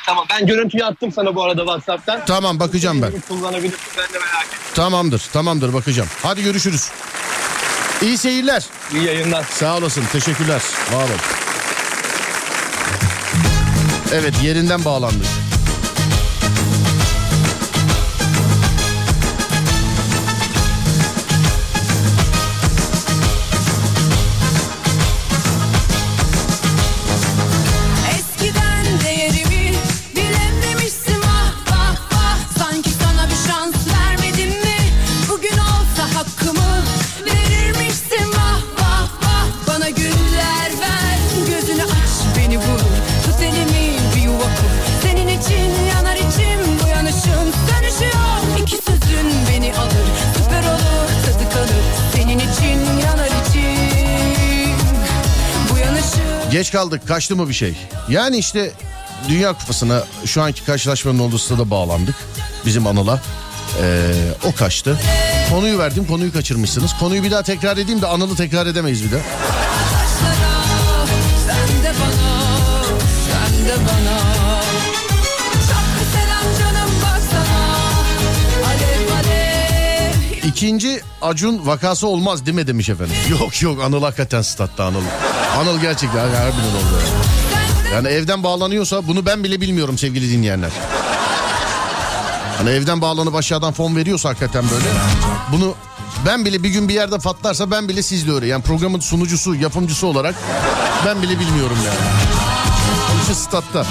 Tamam 0.06 0.26
ben 0.30 0.46
görüntüyü 0.46 0.84
attım 0.84 1.12
sana 1.12 1.34
bu 1.34 1.44
arada 1.44 1.60
WhatsApp'tan. 1.60 2.20
Tamam 2.26 2.60
bakacağım 2.60 3.02
ben. 3.02 3.12
Kullanabilirsin 3.28 3.80
ben 3.98 4.14
de 4.14 4.18
merak 4.18 4.44
ettim. 4.44 4.58
Tamamdır, 4.74 5.22
tamamdır 5.32 5.74
bakacağım. 5.74 6.08
Hadi 6.22 6.42
görüşürüz. 6.42 6.90
İyi 8.02 8.18
seyirler. 8.18 8.64
İyi 8.92 9.04
yayınlar. 9.04 9.44
Sağ 9.50 9.76
olasın, 9.76 10.04
teşekkürler. 10.12 10.62
Var. 10.92 11.08
Evet, 14.12 14.34
yerinden 14.42 14.84
bağlandık. 14.84 15.26
Kaldık, 56.84 57.08
kaçtı 57.08 57.36
mı 57.36 57.48
bir 57.48 57.54
şey? 57.54 57.76
Yani 58.08 58.36
işte 58.36 58.72
Dünya 59.28 59.52
Kupası'na 59.52 60.04
şu 60.24 60.42
anki 60.42 60.64
karşılaşmanın 60.64 61.18
olduğu 61.18 61.38
sırada 61.38 61.70
bağlandık. 61.70 62.14
Bizim 62.66 62.86
Anıl'a. 62.86 63.20
Ee, 63.82 64.12
o 64.44 64.54
kaçtı. 64.54 65.00
Konuyu 65.50 65.78
verdim, 65.78 66.06
konuyu 66.06 66.32
kaçırmışsınız. 66.32 66.98
Konuyu 67.00 67.22
bir 67.22 67.30
daha 67.30 67.42
tekrar 67.42 67.76
edeyim 67.76 68.02
de 68.02 68.06
Anıl'ı 68.06 68.36
tekrar 68.36 68.66
edemeyiz 68.66 69.04
bir 69.04 69.10
de. 69.10 69.20
İkinci 80.44 81.00
Acun 81.22 81.66
vakası 81.66 82.06
olmaz 82.06 82.46
değil 82.46 82.54
mi 82.54 82.66
demiş 82.66 82.88
efendim. 82.88 83.14
Yok 83.30 83.62
yok 83.62 83.82
Anıl 83.82 84.02
hakikaten 84.02 84.42
statta 84.42 84.84
Anıl. 84.84 85.02
Anıl 85.60 85.80
gerçekten 85.80 86.18
harbiden 86.18 86.68
oldu. 86.68 86.94
ya. 87.84 87.94
Yani 87.94 88.08
evden 88.08 88.42
bağlanıyorsa 88.42 89.06
bunu 89.06 89.26
ben 89.26 89.44
bile 89.44 89.60
bilmiyorum 89.60 89.98
sevgili 89.98 90.30
dinleyenler. 90.30 90.70
Hani 92.58 92.70
evden 92.70 93.00
bağlanıp 93.00 93.34
aşağıdan 93.34 93.72
fon 93.72 93.96
veriyorsa 93.96 94.28
hakikaten 94.28 94.64
böyle. 94.70 94.86
Bunu 95.52 95.74
ben 96.26 96.44
bile 96.44 96.62
bir 96.62 96.68
gün 96.68 96.88
bir 96.88 96.94
yerde 96.94 97.18
patlarsa 97.18 97.70
ben 97.70 97.88
bile 97.88 98.02
sizle 98.02 98.32
öyle. 98.32 98.46
Yani 98.46 98.62
programın 98.62 99.00
sunucusu, 99.00 99.54
yapımcısı 99.54 100.06
olarak 100.06 100.34
ben 101.06 101.22
bile 101.22 101.40
bilmiyorum 101.40 101.78
yani. 101.86 101.98
Şu 103.28 103.34
statta. 103.34 103.86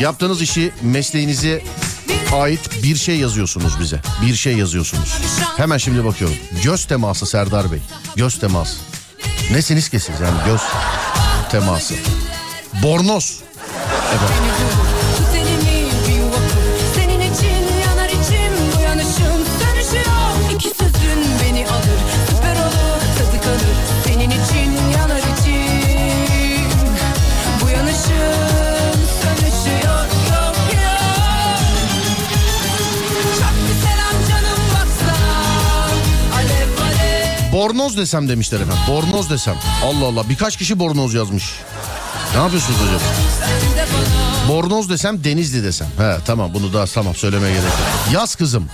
Yaptığınız 0.00 0.42
işi 0.42 0.72
mesleğinize 0.82 1.62
ait 2.32 2.82
bir 2.82 2.96
şey 2.96 3.16
yazıyorsunuz 3.16 3.80
bize. 3.80 4.00
Bir 4.26 4.34
şey 4.34 4.56
yazıyorsunuz. 4.56 5.18
Hemen 5.56 5.78
şimdi 5.78 6.04
bakıyorum. 6.04 6.36
Göz 6.62 6.84
teması 6.84 7.26
Serdar 7.26 7.72
Bey. 7.72 7.80
Göz 8.16 8.38
teması. 8.38 8.76
Nesiniz 9.52 9.88
ki 9.88 10.00
siz 10.00 10.20
yani 10.20 10.38
göz 10.46 10.60
teması. 11.50 11.94
Bornoz. 12.82 13.40
Efendim. 14.14 14.89
Bornoz 37.60 37.96
desem 37.96 38.28
demişler 38.28 38.60
efendim. 38.60 38.78
Bornoz 38.88 39.30
desem. 39.30 39.54
Allah 39.84 40.06
Allah 40.06 40.28
birkaç 40.28 40.56
kişi 40.56 40.78
bornoz 40.78 41.14
yazmış. 41.14 41.44
Ne 42.34 42.40
yapıyorsunuz 42.40 42.78
bana 42.80 42.98
Bornoz 44.48 44.90
desem 44.90 45.24
Denizli 45.24 45.64
desem. 45.64 45.86
He 45.98 46.16
tamam 46.26 46.54
bunu 46.54 46.72
da 46.72 46.86
tamam 46.86 47.14
söylemeye 47.14 47.52
gerek 47.52 47.64
yok. 47.64 47.72
Yaz 48.12 48.34
kızım. 48.34 48.68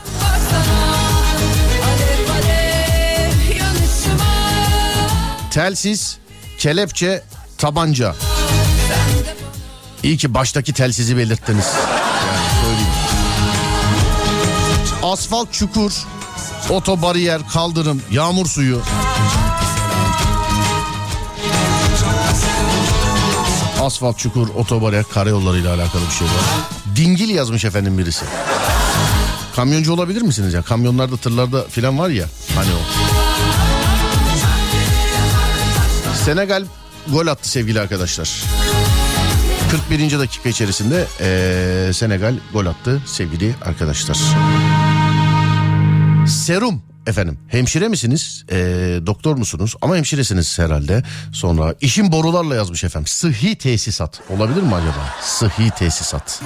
Telsiz, 5.50 6.18
kelepçe, 6.58 7.22
tabanca. 7.58 8.14
İyi 10.02 10.16
ki 10.16 10.34
baştaki 10.34 10.72
telsizi 10.72 11.16
belirttiniz. 11.16 11.66
Yani 12.26 12.64
söyleyeyim. 12.64 12.90
Asfalt 15.02 15.52
çukur, 15.52 15.92
otobariyer, 16.70 17.48
kaldırım, 17.48 18.02
yağmur 18.10 18.46
suyu. 18.46 18.80
Asfalt 23.80 24.18
çukur, 24.18 24.48
otobariyer, 24.48 25.04
karayollarıyla 25.14 25.74
alakalı 25.74 26.02
bir 26.10 26.14
şey 26.14 26.26
var. 26.26 26.34
Dingil 26.96 27.28
yazmış 27.28 27.64
efendim 27.64 27.98
birisi. 27.98 28.24
Kamyoncu 29.56 29.92
olabilir 29.92 30.22
misiniz 30.22 30.54
ya? 30.54 30.62
Kamyonlarda, 30.62 31.16
tırlarda 31.16 31.64
filan 31.68 31.98
var 31.98 32.08
ya. 32.08 32.26
Hani 32.56 32.68
o. 32.72 32.78
Senegal 36.24 36.64
gol 37.08 37.26
attı 37.26 37.48
sevgili 37.48 37.80
arkadaşlar. 37.80 38.42
41. 39.70 40.18
dakika 40.18 40.48
içerisinde 40.48 41.06
eee, 41.20 41.92
Senegal 41.92 42.34
gol 42.52 42.66
attı 42.66 43.02
sevgili 43.06 43.54
arkadaşlar. 43.64 44.16
Serum 46.28 46.82
efendim 47.06 47.38
hemşire 47.48 47.88
misiniz 47.88 48.44
Eee, 48.50 49.06
doktor 49.06 49.36
musunuz 49.36 49.74
ama 49.82 49.96
hemşiresiniz 49.96 50.58
herhalde 50.58 51.02
sonra 51.32 51.74
işin 51.80 52.12
borularla 52.12 52.54
yazmış 52.54 52.84
efendim 52.84 53.06
sıhhi 53.06 53.56
tesisat 53.56 54.20
olabilir 54.30 54.62
mi 54.62 54.74
acaba 54.74 55.14
sıhhi 55.22 55.70
tesisat 55.70 56.42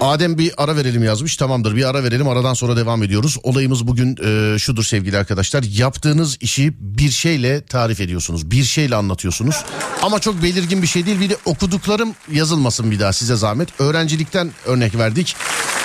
Adem 0.00 0.38
bir 0.38 0.52
ara 0.56 0.76
verelim 0.76 1.04
yazmış. 1.04 1.36
Tamamdır 1.36 1.76
bir 1.76 1.84
ara 1.84 2.04
verelim 2.04 2.28
aradan 2.28 2.54
sonra 2.54 2.76
devam 2.76 3.02
ediyoruz. 3.02 3.38
Olayımız 3.42 3.86
bugün 3.86 4.16
e, 4.24 4.58
şudur 4.58 4.84
sevgili 4.84 5.18
arkadaşlar. 5.18 5.62
Yaptığınız 5.62 6.36
işi 6.40 6.74
bir 6.80 7.10
şeyle 7.10 7.66
tarif 7.66 8.00
ediyorsunuz. 8.00 8.50
Bir 8.50 8.64
şeyle 8.64 8.96
anlatıyorsunuz. 8.96 9.64
Ama 10.02 10.18
çok 10.20 10.42
belirgin 10.42 10.82
bir 10.82 10.86
şey 10.86 11.06
değil. 11.06 11.20
Bir 11.20 11.30
de 11.30 11.36
okuduklarım 11.44 12.14
yazılmasın 12.32 12.90
bir 12.90 13.00
daha 13.00 13.12
size 13.12 13.36
zahmet. 13.36 13.80
Öğrencilikten 13.80 14.50
örnek 14.66 14.98
verdik. 14.98 15.36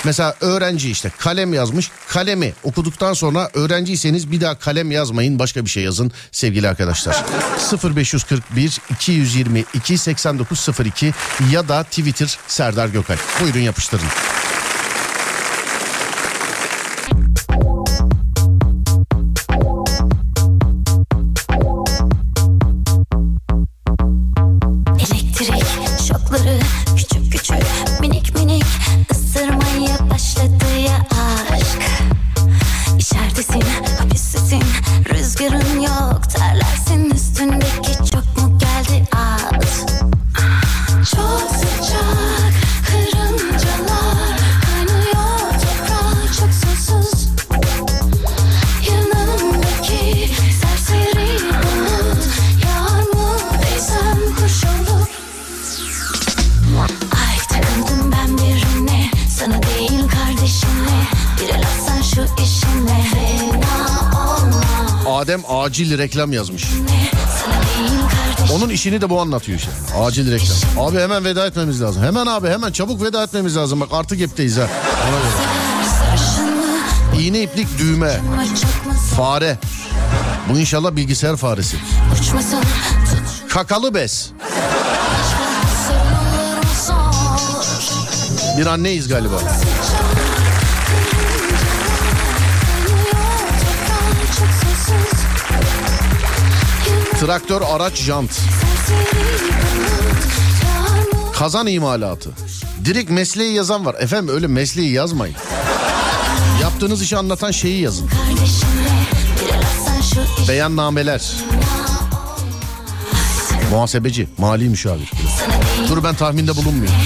Mesela 0.04 0.34
öğrenci 0.40 0.90
işte 0.90 1.12
kalem 1.18 1.54
yazmış. 1.54 1.90
Kalemi 2.08 2.52
okuduktan 2.64 3.12
sonra 3.12 3.50
öğrenciyseniz 3.54 4.30
bir 4.30 4.40
daha 4.40 4.58
kalem 4.58 4.90
yazmayın. 4.90 5.38
Başka 5.38 5.64
bir 5.64 5.70
şey 5.70 5.82
yazın 5.82 6.12
sevgili 6.32 6.68
arkadaşlar. 6.68 7.24
0541 7.96 8.80
222 8.90 9.98
8902 9.98 11.14
ya 11.50 11.68
da 11.68 11.84
Twitter 11.84 12.38
Serdar 12.46 12.88
Gökal. 12.88 13.16
Buyurun 13.40 13.60
yapıştırın. 13.60 14.41
Acil 65.72 65.98
reklam 65.98 66.32
yazmış. 66.32 66.64
Onun 68.52 68.68
işini 68.68 69.00
de 69.00 69.10
bu 69.10 69.20
anlatıyor 69.20 69.58
işte. 69.58 69.70
Acil 69.98 70.32
reklam. 70.32 70.86
Abi 70.86 70.98
hemen 70.98 71.24
veda 71.24 71.46
etmemiz 71.46 71.82
lazım. 71.82 72.02
Hemen 72.02 72.26
abi 72.26 72.48
hemen 72.48 72.72
çabuk 72.72 73.02
veda 73.02 73.22
etmemiz 73.22 73.56
lazım. 73.56 73.80
Bak 73.80 73.88
artık 73.92 74.20
hepteyiz 74.20 74.56
ha. 74.58 74.66
İğne 77.20 77.42
iplik 77.42 77.78
düğme. 77.78 78.20
Fare. 79.16 79.58
Bu 80.48 80.58
inşallah 80.58 80.96
bilgisayar 80.96 81.36
faresi. 81.36 81.76
Kakalı 83.48 83.94
bez. 83.94 84.30
Bir 88.58 88.66
anneyiz 88.66 89.08
galiba. 89.08 89.36
Traktör, 97.26 97.62
araç, 97.62 97.94
jant. 97.94 98.40
Kazan 101.34 101.66
imalatı. 101.66 102.30
Direkt 102.84 103.10
mesleği 103.10 103.54
yazan 103.54 103.86
var. 103.86 103.96
Efendim 103.98 104.34
öyle 104.34 104.46
mesleği 104.46 104.92
yazmayın. 104.92 105.36
Yaptığınız 106.62 107.02
işi 107.02 107.16
anlatan 107.16 107.50
şeyi 107.50 107.80
yazın. 107.80 108.10
Beyannameler. 110.48 111.32
Muhasebeci, 113.70 114.28
mali 114.38 114.68
müşavir. 114.68 115.10
Dur 115.88 116.04
ben 116.04 116.14
tahminde 116.14 116.56
bulunmuyorum. 116.56 116.96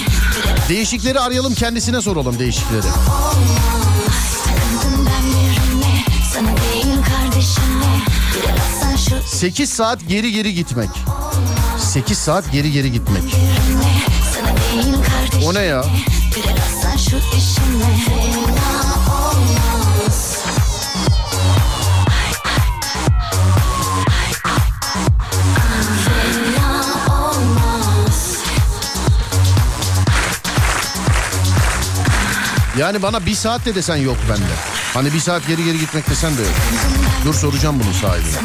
Değişikleri 0.69 1.19
arayalım 1.19 1.53
kendisine 1.53 2.01
soralım 2.01 2.39
değişikleri. 2.39 2.87
8 9.37 9.69
saat 9.69 9.99
geri 10.09 10.31
geri 10.31 10.53
gitmek. 10.53 10.89
8 11.79 12.17
saat 12.17 12.51
geri 12.51 12.71
geri 12.71 12.91
gitmek. 12.91 13.23
O 15.45 15.53
ne 15.53 15.59
ya? 15.61 15.83
Yani 32.77 33.01
bana 33.01 33.25
bir 33.25 33.35
saat 33.35 33.65
de 33.65 33.75
desen 33.75 33.95
yok 33.95 34.17
bende. 34.29 34.76
Hani 34.97 35.13
bir 35.13 35.19
saat 35.19 35.47
geri 35.47 35.63
geri 35.63 35.79
gitmek 35.79 36.09
desen 36.09 36.37
de 36.37 36.41
yok. 36.41 36.51
Dur 37.25 37.33
soracağım 37.33 37.79
bunun 37.83 37.91
sahibine. 37.91 38.37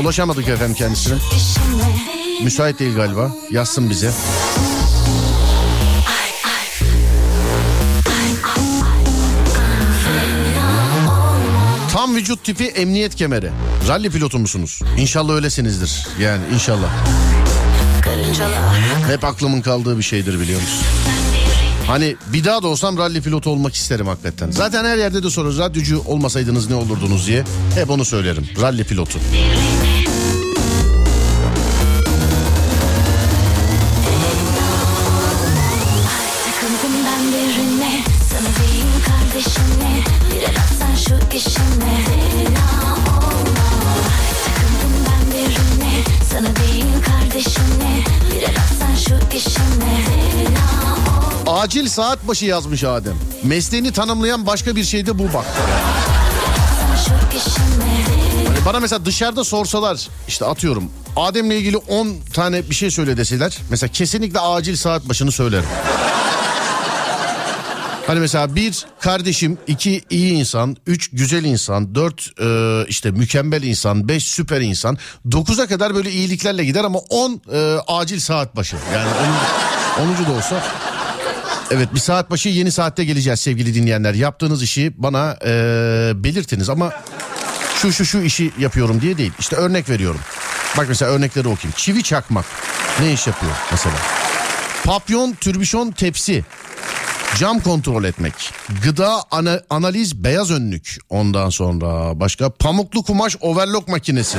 Ulaşamadık 0.00 0.48
efendim 0.48 0.74
kendisine. 0.74 1.18
Müsait 2.42 2.78
değil 2.78 2.96
galiba. 2.96 3.32
Yazsın 3.50 3.90
bize. 3.90 4.12
Tam 12.16 12.22
vücut 12.22 12.44
tipi 12.44 12.64
emniyet 12.64 13.14
kemeri. 13.14 13.50
Ralli 13.88 14.10
pilotu 14.10 14.38
musunuz? 14.38 14.80
İnşallah 14.98 15.34
öylesinizdir. 15.34 16.06
Yani 16.20 16.42
inşallah. 16.54 16.88
Hep 19.08 19.24
aklımın 19.24 19.60
kaldığı 19.60 19.98
bir 19.98 20.02
şeydir 20.02 20.40
biliyor 20.40 20.60
musun? 20.60 20.86
Hani 21.86 22.16
bir 22.32 22.44
daha 22.44 22.62
da 22.62 22.68
olsam 22.68 22.98
ralli 22.98 23.22
pilotu 23.22 23.50
olmak 23.50 23.74
isterim 23.74 24.06
hakikaten. 24.06 24.50
Zaten 24.50 24.84
her 24.84 24.96
yerde 24.96 25.22
de 25.22 25.30
sorarız 25.30 25.58
radyocu 25.58 26.02
olmasaydınız 26.06 26.70
ne 26.70 26.74
olurdunuz 26.74 27.26
diye. 27.26 27.44
Hep 27.74 27.90
onu 27.90 28.04
söylerim. 28.04 28.48
Ralli 28.60 28.84
pilotu. 28.84 29.18
Takıldım 29.18 29.75
Acil 51.76 51.88
saat 51.88 52.28
başı 52.28 52.44
yazmış 52.44 52.84
Adem. 52.84 53.16
Mesleğini 53.42 53.92
tanımlayan 53.92 54.46
başka 54.46 54.76
bir 54.76 54.84
şey 54.84 55.06
de 55.06 55.18
bu 55.18 55.24
bak. 55.34 55.44
Hani 58.46 58.64
bana 58.66 58.80
mesela 58.80 59.04
dışarıda 59.04 59.44
sorsalar 59.44 60.08
işte 60.28 60.44
atıyorum 60.44 60.90
Adem'le 61.16 61.50
ilgili 61.50 61.76
10 61.76 62.08
tane 62.32 62.70
bir 62.70 62.74
şey 62.74 62.90
söyle 62.90 63.16
deseler. 63.16 63.58
Mesela 63.70 63.92
kesinlikle 63.92 64.40
acil 64.40 64.76
saat 64.76 65.08
başını 65.08 65.32
söylerim. 65.32 65.64
Hani 68.06 68.20
mesela 68.20 68.54
bir 68.54 68.86
kardeşim, 69.00 69.58
iki 69.66 70.02
iyi 70.10 70.32
insan, 70.32 70.76
üç 70.86 71.10
güzel 71.12 71.44
insan, 71.44 71.94
dört 71.94 72.40
e, 72.40 72.84
işte 72.88 73.10
mükemmel 73.10 73.62
insan, 73.62 74.08
beş 74.08 74.24
süper 74.24 74.60
insan, 74.60 74.98
dokuza 75.32 75.66
kadar 75.66 75.94
böyle 75.94 76.10
iyiliklerle 76.10 76.64
gider 76.64 76.84
ama 76.84 76.98
on 76.98 77.40
e, 77.52 77.76
acil 77.86 78.20
saat 78.20 78.56
başı. 78.56 78.76
Yani 78.94 79.08
onun, 79.08 80.06
onuncu 80.06 80.26
da 80.26 80.32
olsa. 80.32 80.62
Evet 81.70 81.94
bir 81.94 82.00
saat 82.00 82.30
başı 82.30 82.48
yeni 82.48 82.72
saatte 82.72 83.04
geleceğiz 83.04 83.40
sevgili 83.40 83.74
dinleyenler. 83.74 84.14
Yaptığınız 84.14 84.62
işi 84.62 84.92
bana 84.96 85.36
e, 85.46 85.50
belirtiniz 86.14 86.68
ama 86.70 86.92
şu 87.82 87.92
şu 87.92 88.04
şu 88.04 88.18
işi 88.18 88.50
yapıyorum 88.58 89.00
diye 89.00 89.18
değil. 89.18 89.32
İşte 89.38 89.56
örnek 89.56 89.88
veriyorum. 89.90 90.20
Bak 90.76 90.86
mesela 90.88 91.10
örnekleri 91.12 91.48
okuyayım. 91.48 91.74
Çivi 91.76 92.02
çakmak 92.02 92.44
ne 93.00 93.12
iş 93.12 93.26
yapıyor 93.26 93.52
mesela? 93.70 93.96
Papyon, 94.84 95.32
türbüşon, 95.32 95.90
tepsi. 95.90 96.44
Cam 97.38 97.60
kontrol 97.60 98.04
etmek. 98.04 98.34
Gıda 98.84 99.22
ana- 99.30 99.60
analiz 99.70 100.24
beyaz 100.24 100.50
önlük. 100.50 100.96
Ondan 101.10 101.50
sonra 101.50 102.20
başka 102.20 102.50
pamuklu 102.50 103.02
kumaş 103.02 103.36
overlock 103.40 103.88
makinesi. 103.88 104.38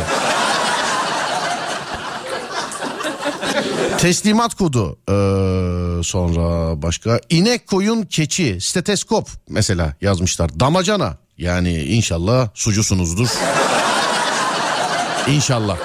Teslimat 3.98 4.56
kodu. 4.56 5.00
Ee, 5.10 6.04
sonra 6.04 6.82
başka 6.82 7.20
inek 7.30 7.68
koyun 7.68 8.04
keçi 8.04 8.58
steteskop 8.62 9.30
mesela 9.50 9.94
yazmışlar. 10.02 10.60
Damacana 10.60 11.18
yani 11.38 11.84
inşallah 11.84 12.50
sucusunuzdur. 12.54 13.30
İnşallah. 15.28 15.78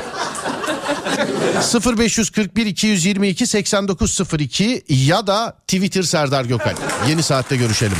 0541 1.96 2.66
222 2.66 3.46
8902 3.46 4.84
ya 4.88 5.26
da 5.26 5.56
Twitter 5.66 6.02
Serdar 6.02 6.44
Gökal. 6.44 6.74
Yeni 7.08 7.22
saatte 7.22 7.56
görüşelim. 7.56 7.98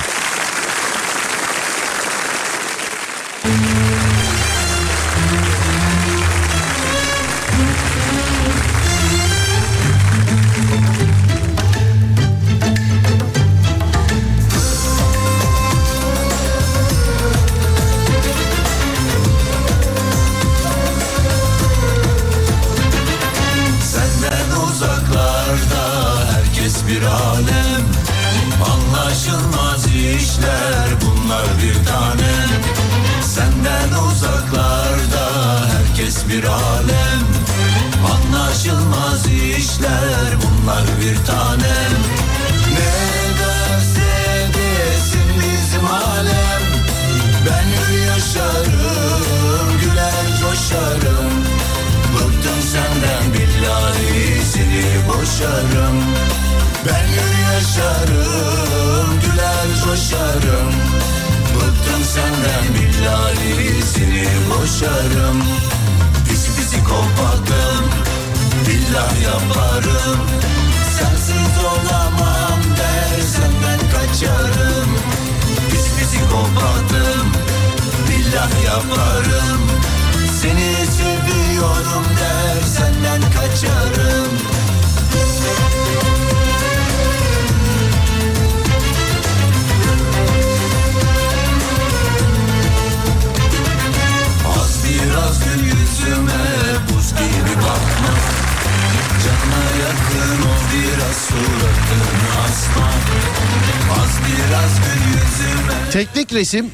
Resim 106.33 106.71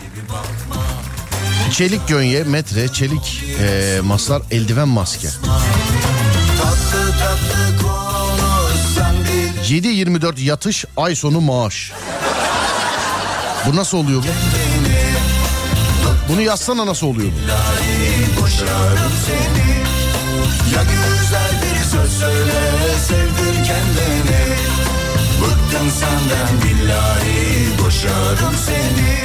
Çelik 1.73 2.09
gönye, 2.09 2.43
metre, 2.43 2.89
çelik 2.89 3.45
eee, 3.61 4.01
maslar, 4.01 4.43
eldiven 4.51 4.89
maske. 4.89 5.29
Tatlı 5.29 7.13
tatlı 7.19 7.83
konuşsan 7.83 9.17
bil 9.25 9.85
7-24 9.85 10.41
yatış, 10.41 10.85
ay 10.97 11.15
sonu 11.15 11.41
maaş. 11.41 11.93
Bu 13.67 13.77
nasıl 13.77 13.99
oluyor 13.99 14.23
bu? 14.23 14.27
Bunu 16.33 16.41
yazsana 16.41 16.87
nasıl 16.87 17.07
oluyor 17.07 17.29
bu? 17.29 17.51
Ya 20.75 20.83
güzel 20.83 21.51
bir 21.63 21.85
söz 21.85 22.19
söyle 22.19 22.53
sevdir 23.09 23.65
kendini 23.65 24.45
Bıktım 25.43 25.91
senden 25.91 26.63
billahi 26.65 27.69
boşarım 27.85 28.55
seni 28.67 29.19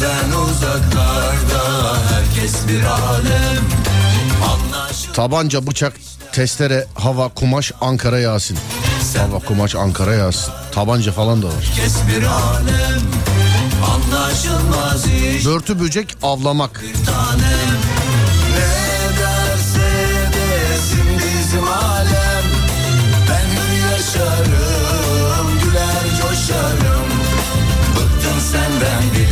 Senden 0.00 0.32
uzaklarda 0.38 1.96
herkes 2.10 2.68
bir 2.68 2.82
alem 2.84 3.64
Anlaş 4.50 5.02
Tabanca, 5.14 5.66
bıçak, 5.66 5.92
testere, 6.32 6.86
hava, 6.94 7.28
kumaş, 7.28 7.72
Ankara 7.80 8.18
Yasin. 8.18 8.58
Hava, 9.18 9.38
kumaş, 9.38 9.74
Ankara 9.74 10.14
Yasin. 10.14 10.52
Tabanca 10.72 11.12
falan 11.12 11.42
da 11.42 11.46
var. 11.46 11.54
herkes 11.54 11.96
bir 12.08 12.22
alem 12.22 13.02
Anlaşılmaz 13.94 15.06
iş 15.06 15.46
Börtü 15.46 15.80
böcek, 15.80 16.16
avlamak. 16.22 16.84
tanem 17.06 17.78
Ne 18.54 18.85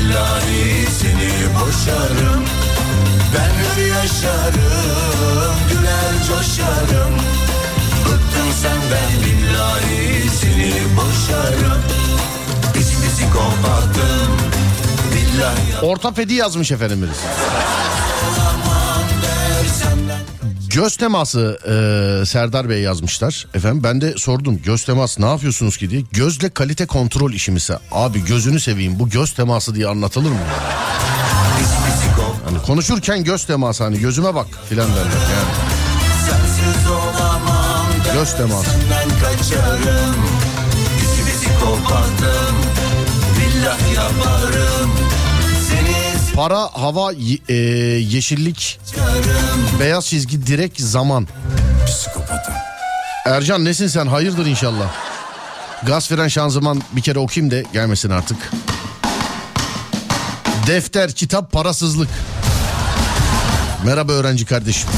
billahi 0.05 0.87
seni 1.01 1.55
boşarım. 1.55 2.45
Ben 3.35 3.51
hür 3.61 3.87
yaşarım 3.87 5.55
güler 5.69 6.27
coşarım. 6.29 7.15
Bıktım 8.05 8.53
senden 8.63 9.11
billahi 9.25 10.31
seni 10.41 10.73
boşarım. 10.97 11.83
Pis 12.75 12.89
pisi 12.89 13.31
kopattım 13.33 14.37
billahi 15.15 15.87
Ortopedi 15.87 16.35
yazmış 16.35 16.71
der 16.71 16.91
senden 16.91 17.17
Göz 20.75 20.97
teması 20.97 21.59
e, 21.65 22.27
Serdar 22.27 22.69
Bey 22.69 22.83
yazmışlar. 22.83 23.47
Efendim 23.55 23.83
ben 23.83 24.01
de 24.01 24.15
sordum 24.17 24.63
göz 24.63 24.85
teması 24.85 25.23
ne 25.23 25.27
yapıyorsunuz 25.27 25.77
ki 25.77 25.91
diye. 25.91 26.03
Gözle 26.13 26.51
kalite 26.51 26.87
kontrol 26.87 27.33
işimizse. 27.33 27.79
Abi 27.93 28.25
gözünü 28.25 28.61
seveyim 28.61 28.99
bu 28.99 29.09
göz 29.09 29.33
teması 29.33 29.75
diye 29.75 29.89
anlatılır 29.89 30.31
mı? 30.31 30.39
Hani 32.45 32.63
konuşurken 32.63 33.25
göz 33.25 33.45
teması 33.45 33.85
hani 33.85 33.99
gözüme 33.99 34.35
bak 34.35 34.47
filan 34.69 34.89
derler 34.89 35.05
yani. 35.05 35.53
Göz 38.15 38.37
teması. 38.37 38.71
Senden 38.71 39.09
kaçarım 39.09 40.17
Bizi 41.01 41.27
bizi 41.27 41.59
kopardım 41.61 42.57
Billah 43.39 43.95
yaparım 43.95 44.84
Para, 46.35 46.61
hava, 46.73 47.13
e, 47.49 47.55
yeşillik, 47.55 48.81
beyaz 49.81 50.07
çizgi, 50.07 50.47
direk, 50.47 50.73
zaman. 50.77 51.29
Psikopatım 51.87 52.55
Ercan 53.27 53.65
nesin 53.65 53.87
sen? 53.87 54.07
Hayırdır 54.07 54.47
inşallah. 54.47 54.93
Gaz 55.87 56.09
fren 56.09 56.29
şanzıman 56.29 56.83
bir 56.93 57.01
kere 57.01 57.19
okuyayım 57.19 57.51
da 57.51 57.61
gelmesin 57.73 58.11
artık. 58.11 58.51
Defter, 60.67 61.13
kitap, 61.13 61.53
parasızlık. 61.53 62.09
Merhaba 63.85 64.13
öğrenci 64.13 64.47
kardeşim. 64.47 64.91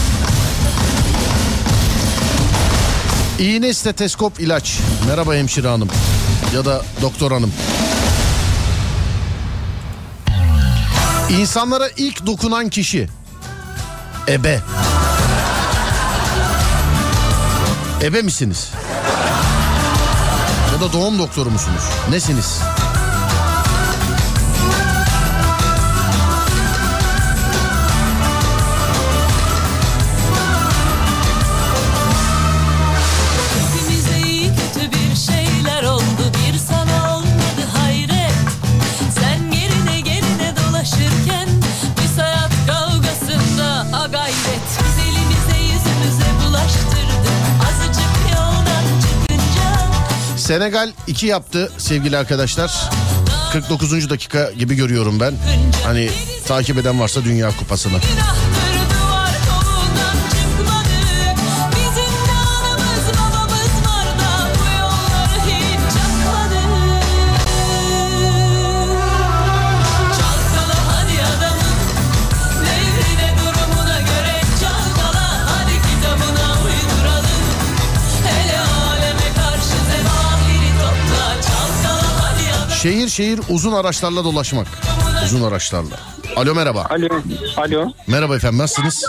İğne, 3.39 3.75
steteskop, 3.75 4.41
ilaç. 4.41 4.79
Merhaba 5.09 5.35
hemşire 5.35 5.69
hanım. 5.69 5.89
Ya 6.55 6.65
da 6.65 6.83
doktor 7.03 7.33
hanım. 7.33 7.53
İnsanlara 11.31 11.89
ilk 11.97 12.27
dokunan 12.27 12.69
kişi. 12.69 13.09
Ebe. 14.29 14.61
Ebe 18.03 18.23
misiniz? 18.23 18.73
Ya 20.75 20.81
da 20.81 20.93
doğum 20.93 21.19
doktoru 21.19 21.51
musunuz? 21.51 21.83
Nesiniz? 22.11 22.61
Senegal 50.47 50.93
2 51.07 51.27
yaptı 51.27 51.73
sevgili 51.79 52.17
arkadaşlar. 52.19 52.91
49. 53.53 54.11
dakika 54.11 54.51
gibi 54.59 54.75
görüyorum 54.75 55.21
ben. 55.21 55.35
Hani 55.85 56.11
takip 56.47 56.79
eden 56.79 57.01
varsa 57.01 57.25
Dünya 57.25 57.51
Kupası'nı. 57.57 57.99
Şehir 82.87 83.09
şehir 83.09 83.41
uzun 83.51 83.73
araçlarla 83.73 84.25
dolaşmak. 84.25 84.67
Uzun 85.25 85.43
araçlarla. 85.43 85.97
Alo 86.37 86.55
merhaba. 86.55 86.87
Alo. 86.91 87.09
Alo. 87.57 87.93
Merhaba 88.07 88.37
efendim 88.37 88.59
nasılsınız? 88.59 89.05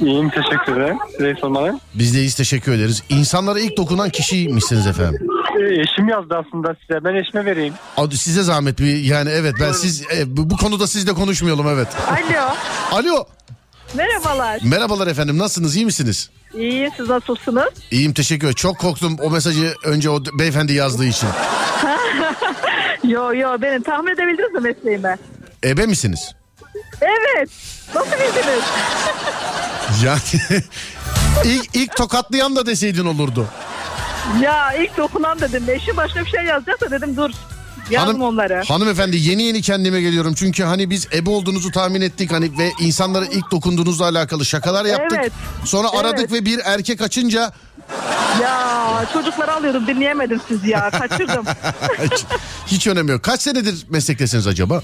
İyiyim 0.00 0.30
teşekkür 0.30 0.76
ederim. 0.76 0.98
Size 1.16 1.34
sormalı. 1.40 1.80
Biz 1.94 2.14
de 2.14 2.18
iyiyiz 2.18 2.34
teşekkür 2.34 2.72
ederiz. 2.72 3.02
İnsanlara 3.08 3.60
ilk 3.60 3.76
dokunan 3.76 4.10
kişiymişsiniz 4.10 4.86
efendim. 4.86 5.28
Ee, 5.60 5.80
eşim 5.80 6.08
yazdı 6.08 6.42
aslında 6.46 6.76
size. 6.80 7.04
Ben 7.04 7.14
eşime 7.14 7.44
vereyim. 7.44 7.74
Hadi 7.96 8.18
size 8.18 8.42
zahmet 8.42 8.78
bir 8.78 8.96
yani 8.96 9.30
evet 9.30 9.54
ben 9.60 9.72
siz 9.72 10.02
e, 10.16 10.36
bu 10.36 10.50
bu 10.50 10.56
konuda 10.56 10.86
sizle 10.86 11.12
konuşmayalım 11.12 11.68
evet. 11.68 11.88
Alo. 12.08 12.48
Alo. 12.98 13.24
Merhabalar. 13.94 14.60
Merhabalar 14.64 15.06
efendim 15.06 15.38
nasılsınız 15.38 15.76
iyi 15.76 15.84
misiniz? 15.84 16.30
İyi 16.54 16.90
siz 16.96 17.08
nasılsınız? 17.08 17.68
İyiyim 17.90 18.12
teşekkür 18.12 18.46
ederim. 18.46 18.56
Çok 18.56 18.78
korktum 18.78 19.16
o 19.22 19.30
mesajı 19.30 19.74
önce 19.84 20.10
o 20.10 20.22
beyefendi 20.38 20.72
yazdığı 20.72 21.06
için. 21.06 21.28
Yo 23.08 23.32
yo 23.34 23.62
benim 23.62 23.82
tahmin 23.82 24.12
edebildiniz 24.12 24.52
mi 24.54 24.60
mesleğimi? 24.60 25.16
Ebe 25.64 25.86
misiniz? 25.86 26.34
Evet. 27.00 27.48
Nasıl 27.94 28.12
bildiniz? 28.12 28.64
Yani 30.04 30.62
ilk, 31.44 31.76
ilk 31.76 31.96
tokatlayan 31.96 32.56
da 32.56 32.66
deseydin 32.66 33.06
olurdu. 33.06 33.46
ya 34.42 34.72
ilk 34.74 34.96
dokunan 34.96 35.40
dedim. 35.40 35.64
Eşim 35.68 35.96
başka 35.96 36.20
bir 36.24 36.30
şey 36.30 36.44
yazacaksa 36.44 36.90
dedim 36.90 37.16
dur. 37.16 37.30
Yazdım 37.90 38.22
onları. 38.22 38.62
Hanımefendi 38.68 39.16
yeni 39.16 39.42
yeni 39.42 39.62
kendime 39.62 40.00
geliyorum. 40.00 40.34
Çünkü 40.34 40.62
hani 40.62 40.90
biz 40.90 41.08
ebe 41.14 41.30
olduğunuzu 41.30 41.70
tahmin 41.70 42.00
ettik 42.00 42.32
hani 42.32 42.58
ve 42.58 42.72
insanlara 42.80 43.26
ilk 43.26 43.50
dokunduğunuzla 43.50 44.04
alakalı 44.04 44.44
şakalar 44.44 44.84
yaptık. 44.84 45.18
Evet. 45.22 45.32
Sonra 45.64 45.88
Evet. 45.94 46.04
aradık 46.04 46.32
ve 46.32 46.44
bir 46.44 46.60
erkek 46.64 47.02
açınca 47.02 47.52
Ya 48.42 49.04
çocukları 49.12 49.52
alıyordum 49.52 49.86
dinleyemedim 49.86 50.40
sizi 50.48 50.70
ya. 50.70 50.90
Kaçırdım. 50.90 51.44
hiç, 52.02 52.24
hiç 52.66 52.86
önemi 52.86 53.10
yok. 53.10 53.22
Kaç 53.22 53.42
senedir 53.42 53.86
meslektesiniz 53.90 54.46
acaba? 54.46 54.82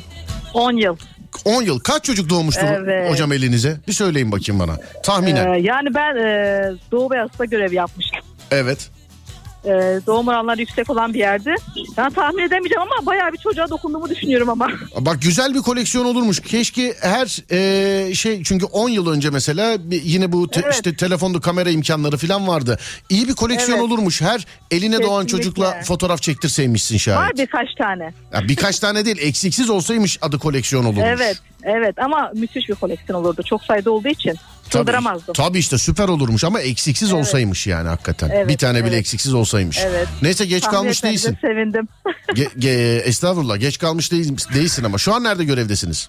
10 0.54 0.72
yıl. 0.76 0.96
10 1.44 1.62
yıl. 1.62 1.80
Kaç 1.80 2.04
çocuk 2.04 2.30
doğmuştur 2.30 2.66
Evet. 2.66 3.10
hocam 3.10 3.32
elinize? 3.32 3.76
Bir 3.88 3.92
söyleyin 3.92 4.32
bakayım 4.32 4.60
bana. 4.60 4.76
Tahminen. 5.02 5.52
Ee, 5.52 5.58
yani 5.58 5.94
ben 5.94 6.16
e, 6.16 6.62
Doğu 6.92 7.10
Beyazıt'ta 7.10 7.44
görev 7.44 7.72
yapmıştım. 7.72 8.20
Evet. 8.50 8.90
E, 9.64 9.70
doğum 10.06 10.28
oranları 10.28 10.60
yüksek 10.60 10.90
olan 10.90 11.14
bir 11.14 11.18
yerde. 11.18 11.54
Ben 11.96 12.10
tahmin 12.10 12.42
edemeyeceğim 12.42 12.82
ama 12.82 13.06
bayağı 13.06 13.32
bir 13.32 13.38
çocuğa 13.38 13.70
dokunduğumu 13.70 14.08
düşünüyorum 14.08 14.48
ama. 14.48 14.68
Bak 15.00 15.22
güzel 15.22 15.54
bir 15.54 15.58
koleksiyon 15.60 16.04
olurmuş. 16.04 16.40
Keşke 16.40 16.94
her 17.00 17.38
e, 17.52 18.14
şey 18.14 18.42
çünkü 18.44 18.64
10 18.66 18.88
yıl 18.88 19.06
önce 19.10 19.30
mesela 19.30 19.90
bir- 19.90 20.02
yine 20.02 20.32
bu 20.32 20.48
te- 20.50 20.60
Evet. 20.64 20.74
işte 20.74 20.96
telefonda 20.96 21.40
kamera 21.40 21.70
imkanları 21.70 22.16
falan 22.16 22.48
vardı. 22.48 22.78
İyi 23.08 23.28
bir 23.28 23.34
koleksiyon 23.34 23.78
Evet. 23.78 23.88
olurmuş. 23.88 24.20
Her 24.20 24.46
eline 24.70 25.02
doğan 25.02 25.22
Kesinlikle. 25.26 25.44
çocukla 25.50 25.80
fotoğraf 25.84 26.22
çektirseymişsin 26.22 26.96
şayet. 26.98 27.20
Var 27.20 27.30
birkaç 27.38 27.74
tane. 27.78 28.14
Ya 28.32 28.48
birkaç 28.48 28.78
tane 28.78 29.04
değil 29.04 29.18
eksiksiz 29.20 29.70
olsaymış 29.70 30.18
adı 30.22 30.38
koleksiyon 30.38 30.84
olurmuş. 30.84 31.04
Evet, 31.06 31.36
evet 31.64 31.98
ama 31.98 32.30
müthiş 32.34 32.68
bir 32.68 32.74
koleksiyon 32.74 33.20
olurdu. 33.20 33.42
Çok 33.42 33.62
sayıda 33.64 33.90
olduğu 33.90 34.08
için 34.08 34.34
sığdıramazdım. 34.72 35.34
Tabii 35.34 35.58
işte 35.58 35.78
süper 35.78 36.08
olurmuş 36.08 36.44
ama 36.44 36.60
eksiksiz 36.60 37.12
olsaymış 37.12 37.66
yani 37.66 37.88
hakikaten. 37.88 38.30
Evet, 38.30 38.48
bir 38.48 38.58
tane 38.58 38.78
bile 38.78 38.88
evet. 38.88 38.98
eksiksiz 39.00 39.34
olsaymış. 39.34 39.78
Evet. 39.78 40.08
Neyse 40.22 40.44
geç 40.46 40.62
Tahmin 40.62 40.76
kalmış 40.78 41.04
değilsin. 41.04 41.38
Sevindim. 41.40 41.88
Ge- 42.28 42.58
ge- 42.58 42.98
estağfurullah 43.00 43.60
geç 43.60 43.78
kalmış 43.78 44.12
değil, 44.12 44.36
değilsin 44.54 44.84
ama 44.84 44.98
şu 44.98 45.14
an 45.14 45.24
nerede 45.24 45.44
görevdesiniz? 45.44 46.08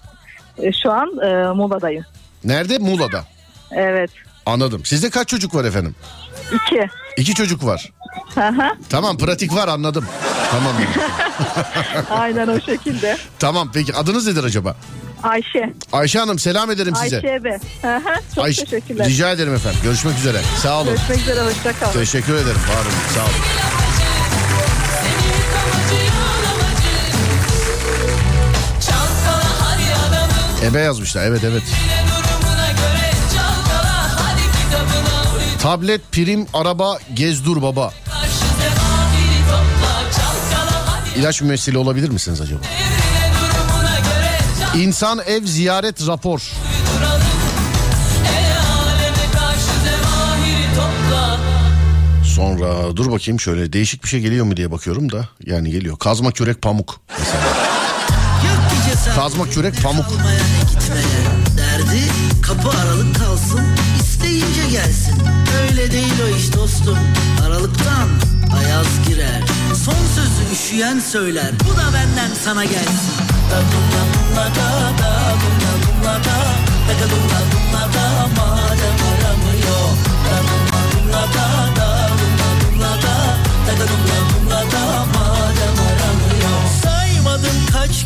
E, 0.58 0.70
Şu 0.82 0.92
an 0.92 1.08
e, 1.26 1.52
Muğla'dayım. 1.52 2.04
Nerede? 2.44 2.78
Muğla'da. 2.78 3.24
Evet. 3.72 4.10
Anladım. 4.46 4.84
Sizde 4.84 5.10
kaç 5.10 5.28
çocuk 5.28 5.54
var 5.54 5.64
efendim? 5.64 5.94
İki. 6.52 6.88
İki 7.16 7.34
çocuk 7.34 7.64
var. 7.64 7.92
Hı. 8.34 8.50
Tamam 8.88 9.18
pratik 9.18 9.54
var 9.54 9.68
anladım. 9.68 10.04
Tamam. 10.50 10.72
Aynen 12.10 12.48
o 12.48 12.60
şekilde. 12.60 13.16
tamam 13.38 13.70
peki 13.74 13.94
adınız 13.94 14.26
nedir 14.26 14.44
acaba? 14.44 14.76
Ayşe. 15.24 15.72
Ayşe 15.92 16.18
Hanım 16.18 16.38
selam 16.38 16.70
ederim 16.70 16.96
size. 16.96 17.16
Ayşe 17.16 17.28
hı. 17.96 18.00
Çok 18.34 18.44
Ayşe- 18.44 18.64
teşekkürler. 18.64 19.08
Rica 19.08 19.30
ederim 19.30 19.54
efendim. 19.54 19.80
Görüşmek 19.82 20.18
üzere. 20.18 20.40
Sağ 20.62 20.80
olun. 20.80 20.94
Görüşmek 20.94 21.20
üzere. 21.20 21.40
Hoşça 21.40 21.72
kalın. 21.80 21.92
Teşekkür 21.92 22.34
ederim. 22.34 22.60
Var 22.68 22.84
olun. 22.84 22.94
Sağ 23.14 23.20
olun. 23.20 23.30
Ebe 30.64 30.78
yazmışlar. 30.80 31.26
Evet 31.26 31.44
evet. 31.44 31.62
Tablet, 35.62 36.12
prim, 36.12 36.46
araba, 36.54 36.98
baba. 37.62 37.90
Topla 37.90 38.20
Çalkala 40.16 40.86
hadi 40.86 41.20
İlaç 41.20 41.42
mümessili 41.42 41.78
olabilir 41.78 42.08
misiniz 42.08 42.40
acaba? 42.40 42.60
İnsan, 44.78 45.20
ev, 45.26 45.44
ziyaret, 45.44 46.06
rapor. 46.06 46.50
Sonra 52.24 52.96
dur 52.96 53.12
bakayım 53.12 53.40
şöyle 53.40 53.72
değişik 53.72 54.04
bir 54.04 54.08
şey 54.08 54.20
geliyor 54.20 54.44
mu 54.44 54.56
diye 54.56 54.70
bakıyorum 54.70 55.12
da. 55.12 55.28
Yani 55.46 55.70
geliyor. 55.70 55.98
Kazma, 55.98 56.32
kürek, 56.32 56.62
pamuk 56.62 57.00
mesela. 57.18 57.42
Kazma, 59.14 59.44
kürek, 59.50 59.82
pamuk. 59.82 60.06
Derdi 61.56 62.02
kapı 62.42 62.78
aralık 62.78 63.16
kalsın 63.16 63.60
isteyince 64.00 64.68
gelsin 64.70 65.22
öyle 65.62 65.92
değil 65.92 66.14
o 66.24 66.36
iş 66.36 66.52
dostum 66.52 66.98
aralıktan 67.46 68.08
ayaz 68.58 68.86
girer 69.08 69.53
son 69.74 69.94
sözü 70.14 70.52
üşüyen 70.52 71.00
söyler. 71.00 71.50
Bu 71.64 71.76
da 71.76 71.84
benden 71.94 72.34
sana 72.44 72.64
gelsin 72.64 73.14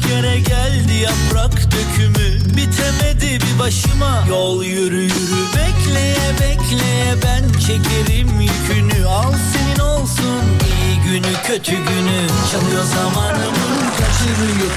kere 0.09 0.39
geldi 0.41 0.93
yaprak 0.93 1.53
dökümü 1.73 2.57
Bitemedi 2.57 3.39
bir 3.41 3.59
başıma 3.59 4.25
Yol 4.29 4.65
yürü 4.65 5.03
yürü 5.03 5.43
bekleye 5.57 6.33
bekleye 6.41 7.15
ben 7.25 7.59
çekerim 7.59 8.41
yükünü 8.41 9.07
Al 9.07 9.35
senin 9.53 9.89
olsun 9.89 10.43
iyi 10.67 11.11
günü 11.11 11.33
kötü 11.47 11.73
günü 11.73 12.27
Çalıyor 12.53 12.85
zamanımı 12.85 13.91
kaçırıyor 13.99 14.71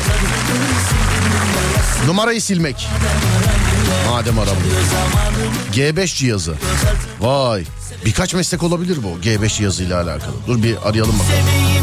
numarası 1.32 2.08
Numarayı 2.08 2.42
silmek. 2.42 2.88
Madem 4.10 4.40
aramıyor. 4.40 4.76
G5 5.74 6.16
cihazı. 6.16 6.56
Vay. 7.20 7.64
Birkaç 8.06 8.34
meslek 8.34 8.64
olabilir 8.64 8.98
bu 9.04 9.20
G5 9.28 9.58
cihazıyla 9.58 10.02
alakalı. 10.02 10.34
Dur 10.48 10.64
bir 10.64 10.76
arayalım 10.90 11.20
bakalım. 11.20 11.81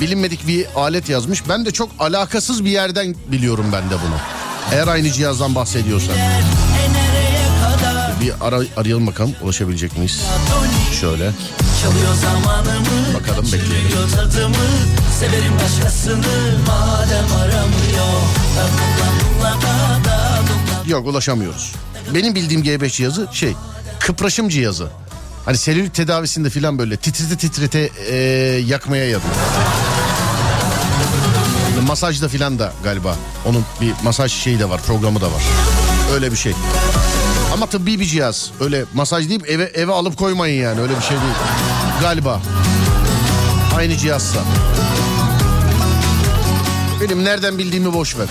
Bilinmedik 0.00 0.46
bir 0.46 0.66
alet 0.76 1.08
yazmış. 1.08 1.48
Ben 1.48 1.66
de 1.66 1.70
çok 1.70 1.90
alakasız 1.98 2.64
bir 2.64 2.70
yerden 2.70 3.14
biliyorum 3.32 3.66
ben 3.72 3.90
de 3.90 3.94
bunu. 3.94 4.16
Eğer 4.72 4.88
aynı 4.88 5.10
cihazdan 5.12 5.54
bahsediyorsan. 5.54 6.14
Bir 8.20 8.32
ara, 8.40 8.60
arayalım 8.76 9.06
bakalım 9.06 9.34
ulaşabilecek 9.42 9.96
miyiz? 9.96 10.22
Şöyle. 11.00 11.30
Zamanımı 12.20 13.14
Bakalım, 13.14 13.44
bekleyelim. 13.44 14.10
tadımı 14.16 14.54
Severim 15.20 15.52
başkasını 15.64 16.58
madem 16.66 17.32
aramıyor 17.32 18.04
Yok 20.86 21.06
ulaşamıyoruz. 21.06 21.72
Benim 22.14 22.34
bildiğim 22.34 22.62
G5 22.62 22.90
cihazı 22.90 23.28
şey 23.32 23.54
kıpraşım 24.00 24.48
cihazı. 24.48 24.88
Hani 25.44 25.56
selülit 25.56 25.94
tedavisinde 25.94 26.50
filan 26.50 26.78
böyle 26.78 26.96
titrete 26.96 27.36
titrete 27.36 27.90
e, 28.10 28.16
yakmaya 28.66 29.04
yarıyor. 29.04 29.20
Hani 31.74 31.86
Masajda 31.86 32.28
filan 32.28 32.58
da 32.58 32.72
galiba. 32.84 33.16
Onun 33.46 33.64
bir 33.80 33.92
masaj 34.04 34.32
şeyi 34.32 34.58
de 34.58 34.68
var 34.68 34.80
programı 34.86 35.20
da 35.20 35.26
var. 35.26 35.42
Öyle 36.14 36.32
bir 36.32 36.36
şey. 36.36 36.52
Ama 37.52 37.66
tıbbi 37.66 38.00
bir 38.00 38.04
cihaz. 38.04 38.50
Öyle 38.60 38.84
masaj 38.94 39.28
deyip 39.28 39.50
eve 39.50 39.64
eve 39.64 39.92
alıp 39.92 40.16
koymayın 40.16 40.62
yani 40.62 40.80
öyle 40.80 40.96
bir 40.96 41.02
şey 41.02 41.10
değil. 41.16 41.34
Galiba. 42.00 42.42
Aynı 43.76 43.96
cihazsa. 43.96 44.38
Benim 47.00 47.24
nereden 47.24 47.58
bildiğimi 47.58 47.92
boş 47.94 48.18
ver. 48.18 48.28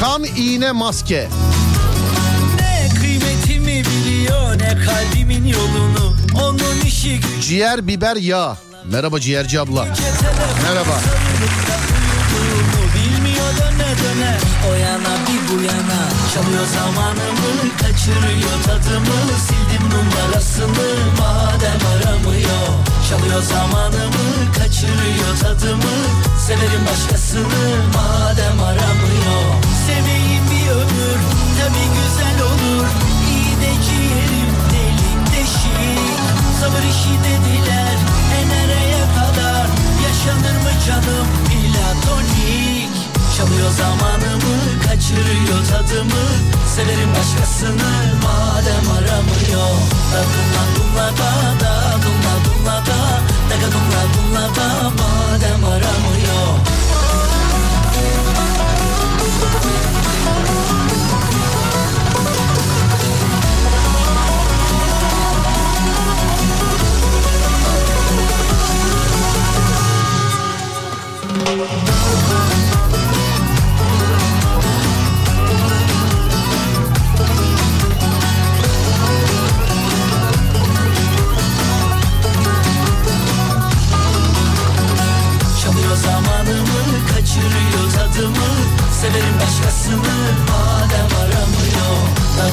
Kan, 0.00 0.24
iğne, 0.24 0.72
maske. 0.72 1.28
Yolunu. 5.48 6.16
Onun 6.42 6.80
işi 6.86 7.20
Ciğer, 7.40 7.86
biber, 7.86 8.16
yağ. 8.16 8.56
Merhaba 8.84 9.20
ciğerci 9.20 9.60
abla. 9.60 9.84
Merhaba. 10.62 11.00
O 14.70 14.74
yana 14.74 15.14
bir 15.26 15.40
bu 15.52 15.62
yana. 15.62 16.00
Çalıyor 16.34 16.66
zamanımı 16.74 17.76
kaçırıyor 17.80 18.58
tadımı. 18.66 19.18
Sildim 19.46 19.84
numarasını 19.90 20.88
madem 21.18 21.80
aramıyor. 21.92 22.68
Çalıyor 23.08 23.42
zamanımı 23.42 24.52
kaçırıyor 24.58 25.34
tadımı. 25.42 25.96
Severim 26.46 26.86
başkasını 26.90 27.64
madem 27.94 28.60
aramıyor. 28.62 29.44
Seveyim 29.86 30.44
bir 30.50 30.70
ömür 30.70 31.18
tabi 31.58 31.82
güzel 31.96 32.42
olur. 32.42 32.86
İyi 33.30 33.56
de 33.60 33.68
deşik 33.68 33.97
Sabır 36.78 36.90
işi 36.90 37.14
dediler 37.24 37.96
e 38.38 38.48
nereye 38.48 39.00
kadar? 39.16 39.66
Yaşanır 40.04 40.56
mı 40.62 40.70
canım? 40.86 41.26
Platonik 41.48 42.94
Çalıyor 43.36 43.70
zamanımı 43.70 44.82
kaçırıyor 44.86 45.66
tadımı. 45.70 46.26
Severim 46.76 47.10
başkasını 47.14 47.92
madem 48.22 48.90
aramıyor. 48.96 49.74
Da 50.12 50.20
dumla 50.32 50.64
dumla 50.76 51.08
da 51.18 51.60
da 51.60 51.92
dumla 52.02 52.34
dumla 52.44 52.76
da. 52.86 52.98
Daga 53.50 53.72
dumla 53.72 54.02
dumla 54.14 54.56
da 54.56 54.90
madem 54.90 55.64
aramıyor 55.64 56.58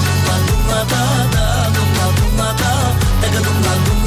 dumla 0.05 0.37
dumla 0.47 0.79
da 0.91 1.03
da 1.33 1.45
dumla 1.75 2.07
dumla 2.17 2.49
da 2.61 2.71
Daga 3.21 3.39
dumla 3.45 3.73
dumla 3.85 4.04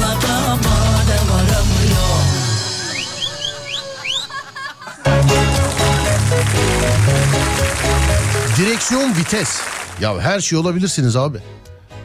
Direksiyon, 8.59 9.15
vites. 9.15 9.61
Ya 10.01 10.21
her 10.21 10.39
şey 10.39 10.57
olabilirsiniz 10.59 11.15
abi. 11.15 11.37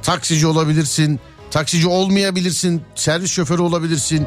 Taksici 0.02 0.46
olabilirsin, 0.46 1.20
taksici 1.50 1.88
olmayabilirsin, 1.88 2.82
servis 2.94 3.30
şoförü 3.30 3.62
olabilirsin. 3.62 4.26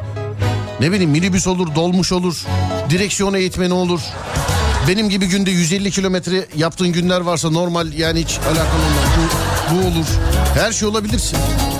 Ne 0.79 0.91
bileyim 0.91 1.09
minibüs 1.09 1.47
olur, 1.47 1.75
dolmuş 1.75 2.11
olur, 2.11 2.45
direksiyon 2.89 3.33
eğitmeni 3.33 3.73
olur. 3.73 4.01
Benim 4.87 5.09
gibi 5.09 5.25
günde 5.25 5.51
150 5.51 5.91
kilometre 5.91 6.47
yaptığın 6.55 6.91
günler 6.91 7.21
varsa 7.21 7.49
normal 7.49 7.93
yani 7.93 8.19
hiç 8.19 8.37
alakalı 8.39 8.81
olmaz. 8.83 9.07
Bu, 9.71 9.75
bu 9.75 9.79
olur. 9.87 10.05
Her 10.53 10.71
şey 10.71 10.87
olabilirsin. 10.87 11.37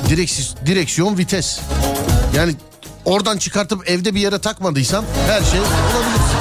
Direksi- 0.10 0.66
direksiyon, 0.66 1.18
vites. 1.18 1.60
Yani 2.36 2.56
oradan 3.06 3.38
çıkartıp 3.38 3.90
evde 3.90 4.16
bir 4.16 4.20
yere 4.20 4.40
takmadıysan 4.40 5.06
her 5.28 5.44
şey 5.44 5.60
olabilirsin. 5.60 6.37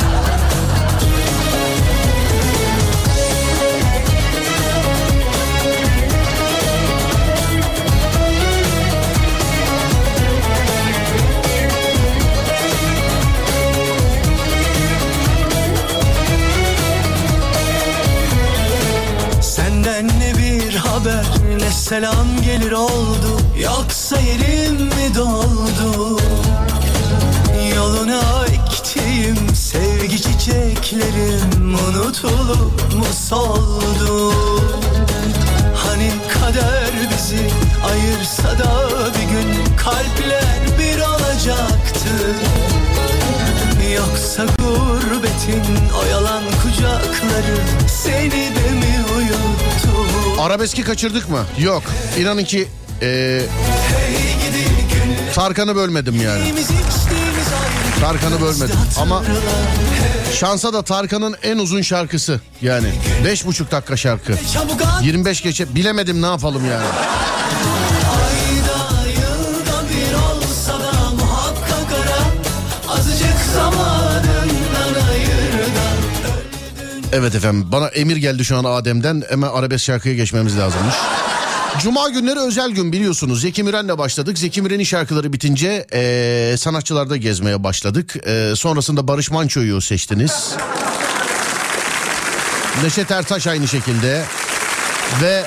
Bir 20.96 21.10
haber? 21.10 21.24
Ne 21.60 21.70
selam 21.70 22.26
gelir 22.44 22.72
oldu? 22.72 23.40
Yoksa 23.62 24.20
yerim 24.20 24.74
mi 24.74 25.14
doldu? 25.14 26.20
Yoluna 27.76 28.22
ektiğim 28.46 29.54
sevgi 29.54 30.22
çiçeklerim 30.22 31.74
Unutulup 31.74 32.94
mu 32.94 33.04
soldu? 33.28 34.32
Hani 35.86 36.10
kader 36.34 36.90
bizi 37.12 37.50
ayırsa 37.90 38.58
da 38.58 38.88
bir 39.08 39.32
gün 39.32 39.76
Kalpler 39.76 40.78
bir 40.78 40.98
olacaktı. 40.98 42.10
Yoksa 43.96 44.44
gurbetin 44.44 45.64
o 46.02 46.10
yalan 46.10 46.42
kucakları 46.62 47.56
Seni 47.88 48.30
de 48.30 48.70
mi 48.70 49.04
uyuttu 49.16 49.85
Arabeski 50.40 50.82
kaçırdık 50.82 51.30
mı? 51.30 51.44
Yok. 51.58 51.82
İnanın 52.18 52.44
ki 52.44 52.68
e, 53.02 53.06
günlerimiz 53.06 55.34
Tarkan'ı 55.34 55.76
bölmedim 55.76 56.22
yani. 56.22 56.52
Tarkan'ı 58.00 58.40
bölmedim. 58.40 58.76
Ama 59.00 59.22
şansa 60.38 60.72
da 60.72 60.82
Tarkan'ın 60.82 61.36
en 61.42 61.58
uzun 61.58 61.82
şarkısı. 61.82 62.40
Yani 62.62 62.88
beş 63.24 63.46
buçuk 63.46 63.70
dakika 63.70 63.96
şarkı. 63.96 64.32
Çabuk 64.54 64.82
at 64.82 65.04
25 65.04 65.42
geçe 65.42 65.74
bilemedim 65.74 66.22
ne 66.22 66.26
yapalım 66.26 66.62
yani. 66.70 66.86
Evet 77.18 77.34
efendim 77.34 77.68
bana 77.72 77.88
emir 77.88 78.16
geldi 78.16 78.44
şu 78.44 78.56
an 78.56 78.64
Adem'den. 78.64 79.22
Hemen 79.30 79.48
arabesk 79.48 79.84
şarkıya 79.84 80.14
geçmemiz 80.14 80.58
lazımmış. 80.58 80.94
Cuma 81.82 82.08
günleri 82.08 82.40
özel 82.40 82.70
gün 82.70 82.92
biliyorsunuz. 82.92 83.40
Zeki 83.40 83.62
Müren'le 83.62 83.98
başladık. 83.98 84.38
Zeki 84.38 84.62
Müren'in 84.62 84.84
şarkıları 84.84 85.32
bitince 85.32 85.86
eee, 85.92 86.56
sanatçılarda 86.56 87.16
gezmeye 87.16 87.64
başladık. 87.64 88.14
Eee, 88.26 88.56
sonrasında 88.56 89.08
Barış 89.08 89.30
Manço'yu 89.30 89.80
seçtiniz. 89.80 90.32
Neşet 92.84 93.10
Ertaş 93.10 93.46
aynı 93.46 93.68
şekilde. 93.68 94.24
Ve 95.22 95.44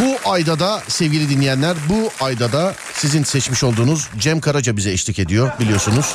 bu 0.00 0.30
ayda 0.30 0.58
da 0.58 0.82
sevgili 0.88 1.30
dinleyenler 1.30 1.76
bu 1.88 2.24
ayda 2.24 2.52
da 2.52 2.74
sizin 2.94 3.24
seçmiş 3.24 3.64
olduğunuz 3.64 4.08
Cem 4.18 4.40
Karaca 4.40 4.76
bize 4.76 4.92
eşlik 4.92 5.18
ediyor 5.18 5.52
biliyorsunuz. 5.60 6.06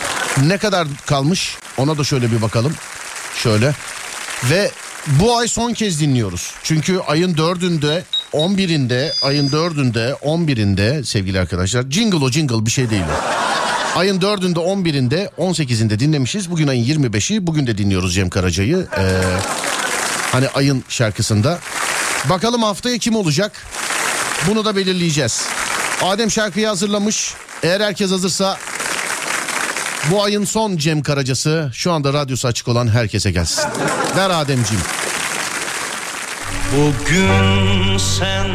Ne 0.46 0.58
kadar 0.58 0.88
kalmış 1.06 1.58
ona 1.78 1.98
da 1.98 2.04
şöyle 2.04 2.32
bir 2.32 2.42
bakalım. 2.42 2.74
Şöyle. 3.36 3.74
Ve 4.50 4.72
bu 5.08 5.38
ay 5.38 5.48
son 5.48 5.74
kez 5.74 6.02
dinliyoruz. 6.02 6.54
Çünkü 6.64 7.00
ayın 7.00 7.38
dördünde 7.38 8.04
11'inde 8.34 9.12
ayın 9.24 9.52
dördünde 9.52 10.16
11'inde 10.22 11.06
sevgili 11.06 11.40
arkadaşlar 11.40 11.86
jingle 11.90 12.26
o 12.26 12.32
jingle 12.32 12.66
bir 12.66 12.72
şey 12.72 12.90
değil 12.90 13.04
o. 13.04 13.38
Ayın 14.00 14.20
4'ünde 14.20 14.60
11'inde 14.60 15.30
18'inde 15.38 16.00
dinlemişiz. 16.00 16.52
Bugün 16.52 16.68
ayın 16.68 16.86
25'i 16.86 17.48
bugün 17.48 17.68
de 17.68 17.78
dinliyoruz 17.78 18.16
Cem 18.16 18.30
Karaca'yı. 18.30 18.88
Ee, 18.98 19.04
hani 20.32 20.48
ayın 20.48 20.84
şarkısında. 20.90 21.60
Bakalım 22.30 22.64
haftaya 22.64 22.98
kim 22.98 23.16
olacak? 23.16 23.52
Bunu 24.48 24.66
da 24.66 24.76
belirleyeceğiz. 24.76 25.44
Adem 26.02 26.32
şarkıyı 26.32 26.68
hazırlamış. 26.68 27.34
Eğer 27.64 27.82
herkes 27.82 28.12
hazırsa 28.12 28.58
bu 30.12 30.24
ayın 30.24 30.44
son 30.44 30.78
Cem 30.78 31.02
Karacası 31.02 31.70
şu 31.74 31.92
anda 31.92 32.14
radyosu 32.14 32.48
açık 32.48 32.68
olan 32.68 32.88
herkese 32.88 33.32
gelsin. 33.32 33.64
Ver 34.18 34.30
Ademciğim. 34.30 34.84
Bugün 36.76 37.98
sen 37.98 38.48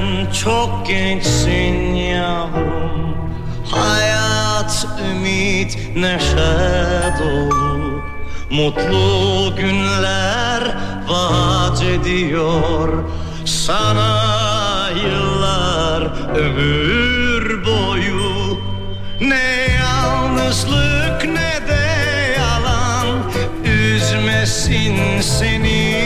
çok 0.45 0.87
gençsin 0.87 1.95
yavrum 1.95 3.17
Hayat, 3.71 4.87
ümit, 5.11 5.79
neşe 5.97 7.15
dolu 7.19 8.03
Mutlu 8.51 9.57
günler 9.57 10.77
vaat 11.09 11.83
ediyor 11.83 13.05
Sana 13.47 14.91
yıllar 15.05 16.03
ömür 16.37 17.67
boyu 17.67 18.59
Ne 19.21 19.69
yalnızlık 19.81 20.82
seni 25.23 26.05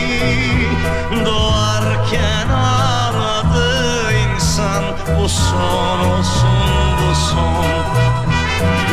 Doğarken 1.25 2.49
ağladı 2.49 4.13
insan. 4.13 4.83
Bu 5.19 5.29
son 5.29 5.99
olsun 5.99 6.49
bu 6.99 7.15
son. 7.15 7.65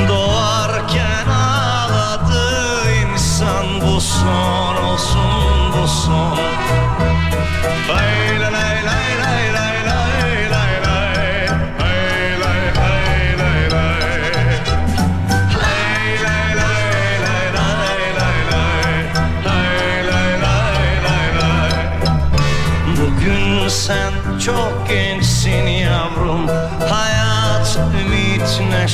Doğarken 0.08 1.26
ağladı 1.26 2.90
insan. 2.92 3.66
Bu 3.80 4.00
son 4.00 4.76
olsun 4.76 5.72
bu 5.72 5.88
son. 5.88 6.38
Lay 7.88 8.13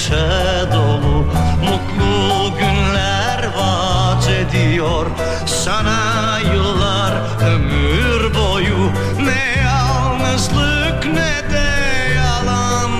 neşe 0.01 0.73
dolu 0.73 1.25
Mutlu 1.63 2.59
günler 2.59 3.49
vaat 3.57 4.29
ediyor. 4.29 5.07
Sana 5.47 6.39
yıllar 6.55 7.13
ömür 7.41 8.35
boyu 8.35 8.93
Ne 9.21 9.63
yalnızlık 9.63 11.07
ne 11.07 11.53
de 11.53 11.71
yalan. 12.17 12.91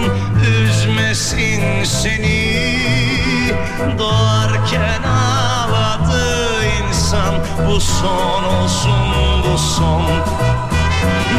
Üzmesin 0.63 1.85
seni 1.85 2.81
Doğarken 3.99 5.03
ağladı 5.03 6.65
insan. 6.81 7.35
Bu 7.67 7.81
son 7.81 8.45
olsun 8.45 9.01
bu 9.45 9.59
son. 9.59 10.03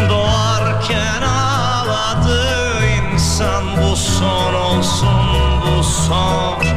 Doğarken 0.09 1.21
ağladı 1.21 1.60
song. 6.01 6.70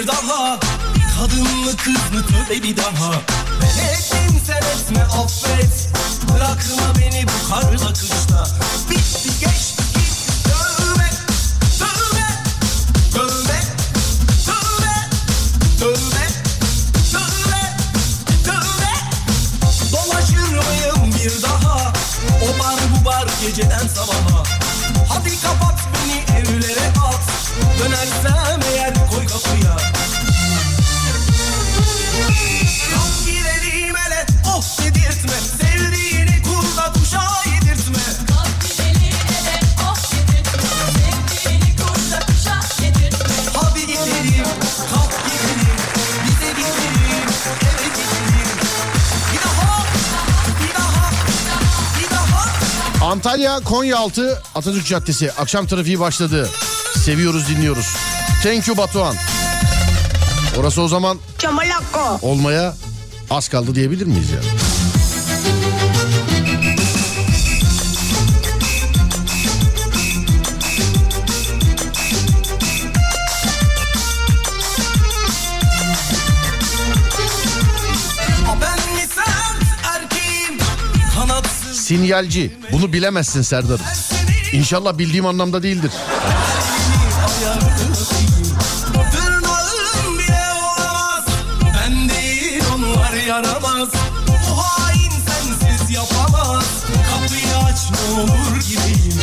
Bir 0.00 0.06
daha. 0.06 0.58
Kadınlı 1.18 1.76
kızlı 1.76 2.26
tövbe 2.26 2.62
bir 2.62 2.76
daha. 2.76 3.12
Ben 3.62 3.84
ettim 3.92 4.40
sen 4.46 4.56
etme 4.56 5.02
affet. 5.02 5.88
Bırakma 6.34 7.00
beni 7.00 7.26
bu 7.26 7.48
karla 7.48 7.92
kışta 7.92 8.46
Bitti 8.90 9.30
geçti 9.40 9.82
gitti. 9.94 10.42
Tövbe 10.44 11.10
Tövbe 11.78 12.26
Tövbe 13.14 13.60
Tövbe 14.46 14.94
Tövbe 15.78 16.26
Tövbe 17.12 17.62
Tövbe. 18.44 18.92
Dolaşır 19.92 20.52
bir 21.14 21.42
daha? 21.42 21.92
O 22.42 22.58
bar 22.58 22.80
bu 22.94 23.04
bar 23.04 23.26
geceden 23.40 23.88
sabaha 23.94 24.42
Hadi 25.08 25.40
kapat 25.40 25.78
beni 25.94 26.38
evlere 26.38 26.88
at. 26.88 27.20
Dönersem 27.78 28.59
Antalya 53.20 53.60
Konyaaltı 53.60 54.42
Atatürk 54.54 54.86
Caddesi 54.86 55.32
akşam 55.32 55.66
trafiği 55.66 56.00
başladı. 56.00 56.48
Seviyoruz 57.04 57.48
dinliyoruz. 57.48 57.86
Thank 58.42 58.68
you 58.68 58.76
Batuhan. 58.76 59.16
Orası 60.60 60.82
o 60.82 60.88
zaman 60.88 61.18
olmaya 62.22 62.74
az 63.30 63.48
kaldı 63.48 63.74
diyebilir 63.74 64.06
miyiz 64.06 64.30
yani? 64.30 64.79
Sinyalci. 81.90 82.50
Bunu 82.72 82.92
bilemezsin 82.92 83.42
Serdar'ım. 83.42 83.86
İnşallah 84.52 84.98
bildiğim 84.98 85.26
anlamda 85.26 85.62
değildir. 85.62 85.90
Tırnağım 89.12 90.18
bile 90.18 90.52
olamaz 90.54 91.24
Ben 91.64 92.08
değil 92.08 92.62
onlar 92.74 93.12
yaramaz 93.12 93.88
Bu 94.28 94.62
hain 94.62 95.10
sensiz 95.10 95.90
yapamaz 95.90 96.64
Kapıyı 97.10 97.56
aç 97.64 97.80
ne 97.90 98.20
olur 98.20 98.60
gideyim 98.68 99.20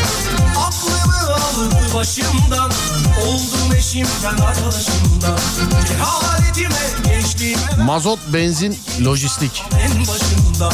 Aklımı 0.58 1.34
aldı 1.34 1.94
başımdan 1.96 2.72
Oldum 3.28 3.76
eşimden 3.78 4.38
arkadaşımdan 4.46 5.40
Cehaletime 5.88 7.16
geçtiğime 7.16 7.84
Mazot, 7.86 8.20
benzin, 8.34 8.78
lojistik. 9.06 9.64
en 9.82 10.00
başından 10.08 10.74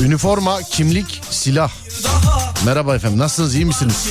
Üniforma, 0.00 0.62
kimlik, 0.62 1.22
silah. 1.30 1.70
Merhaba 2.64 2.96
efendim 2.96 3.18
nasılsınız 3.18 3.54
iyi 3.54 3.64
misiniz? 3.64 4.08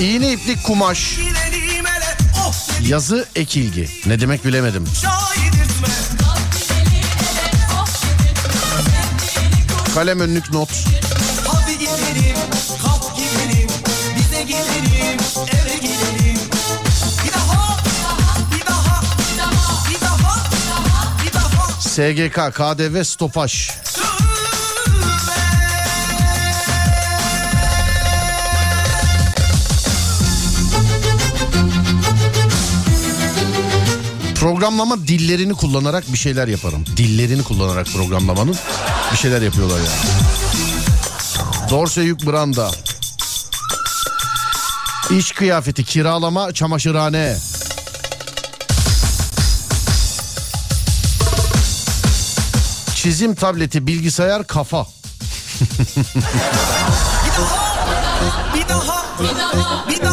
İğne 0.00 0.32
iplik 0.32 0.64
kumaş, 0.64 1.18
oh 2.46 2.54
yazı 2.88 3.26
ekilgi. 3.36 3.88
Ne 4.06 4.20
demek 4.20 4.44
bilemedim. 4.44 4.88
Kalem 9.94 10.20
önlük 10.20 10.50
not. 10.52 10.68
Hadi 11.46 11.78
gidelim, 11.78 12.36
gidelim, 13.16 13.68
bize 14.16 14.42
gidelim, 14.42 15.18
bir 17.24 17.32
daha, 17.32 17.76
bir 18.56 18.66
daha, 18.66 19.02
bir 21.24 21.32
daha. 21.32 21.80
SGK, 21.80 22.54
KDV, 22.54 23.04
stopaj. 23.04 23.70
Programlama 34.34 34.98
dillerini 34.98 35.54
kullanarak 35.54 36.12
bir 36.12 36.18
şeyler 36.18 36.48
yaparım. 36.48 36.84
Dillerini 36.96 37.42
kullanarak 37.42 37.86
programlamanın 37.86 38.56
bir 39.12 39.16
şeyler 39.16 39.42
yapıyorlar 39.42 39.76
yani. 39.76 39.88
Dorse 41.70 42.02
yük 42.02 42.26
branda. 42.26 42.70
İş 45.10 45.32
kıyafeti, 45.32 45.84
kiralama, 45.84 46.52
çamaşırhane. 46.52 47.36
Çizim 52.94 53.34
tableti, 53.34 53.86
bilgisayar, 53.86 54.46
kafa. 54.46 54.86
Bir 58.54 58.68
daha, 58.68 59.04
bir 59.22 59.38
daha, 59.38 59.88
bir 59.88 60.02
daha, 60.02 60.11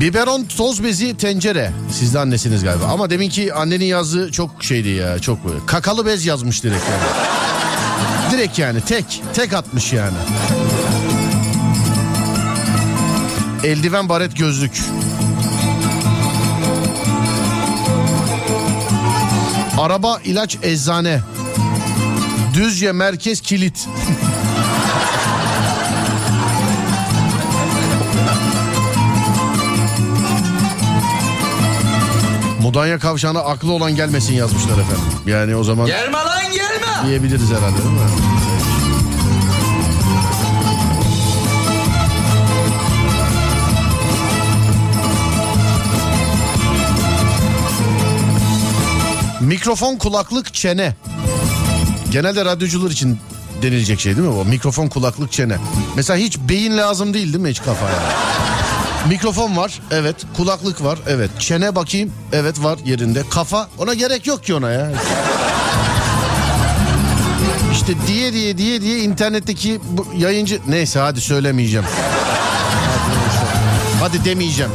Biberon, 0.00 0.44
toz 0.56 0.84
bezi, 0.84 1.16
tencere. 1.16 1.72
Siz 1.92 2.14
de 2.14 2.18
annesiniz 2.18 2.64
galiba. 2.64 2.84
Ama 2.84 3.10
deminki 3.10 3.54
annenin 3.54 3.84
yazdığı 3.84 4.32
çok 4.32 4.64
şeydi 4.64 4.88
ya. 4.88 5.18
Çok. 5.18 5.38
Kakalı 5.66 6.06
bez 6.06 6.26
yazmış 6.26 6.64
direkt 6.64 6.84
yani. 6.90 8.32
direkt 8.32 8.58
yani 8.58 8.80
tek. 8.80 9.22
Tek 9.34 9.52
atmış 9.52 9.92
yani. 9.92 10.16
Eldiven, 13.64 14.08
baret, 14.08 14.36
gözlük. 14.36 14.80
Araba, 19.78 20.20
ilaç, 20.24 20.58
eczane. 20.62 21.20
Düzce, 22.54 22.92
merkez, 22.92 23.40
kilit. 23.40 23.88
Mudanya 32.68 32.98
kavşağına 32.98 33.40
aklı 33.40 33.72
olan 33.72 33.96
gelmesin 33.96 34.34
yazmışlar 34.34 34.72
efendim. 34.78 35.04
Yani 35.26 35.56
o 35.56 35.64
zaman 35.64 35.86
Gelme 35.86 36.12
lan 36.18 36.52
gelme. 36.52 37.08
diyebiliriz 37.08 37.50
herhalde 37.50 37.76
değil 37.78 37.90
mi? 37.90 38.00
Mikrofon, 49.40 49.96
kulaklık, 49.96 50.54
çene. 50.54 50.94
Genelde 52.10 52.44
radyocular 52.44 52.90
için 52.90 53.18
denilecek 53.62 54.00
şey 54.00 54.16
değil 54.16 54.28
mi 54.28 54.34
bu? 54.34 54.44
Mikrofon, 54.44 54.88
kulaklık, 54.88 55.32
çene. 55.32 55.56
Mesela 55.96 56.16
hiç 56.16 56.38
beyin 56.38 56.76
lazım 56.76 57.14
değil 57.14 57.26
değil 57.32 57.42
mi 57.44 57.50
hiç 57.50 57.62
kafaya? 57.62 57.98
Mikrofon 59.06 59.56
var, 59.56 59.80
evet. 59.90 60.16
Kulaklık 60.36 60.84
var, 60.84 60.98
evet. 61.08 61.30
Çene 61.38 61.74
bakayım, 61.74 62.12
evet 62.32 62.62
var 62.62 62.78
yerinde. 62.84 63.22
Kafa, 63.30 63.68
ona 63.78 63.94
gerek 63.94 64.26
yok 64.26 64.44
ki 64.44 64.54
ona 64.54 64.70
ya. 64.70 64.90
İşte 67.72 67.92
diye 68.06 68.32
diye 68.32 68.58
diye 68.58 68.82
diye 68.82 68.98
internetteki 68.98 69.80
bu 69.90 70.06
yayıncı... 70.18 70.60
Neyse 70.68 70.98
hadi 70.98 71.20
söylemeyeceğim. 71.20 71.86
Hadi, 74.00 74.24
demeyeceğim. 74.24 74.72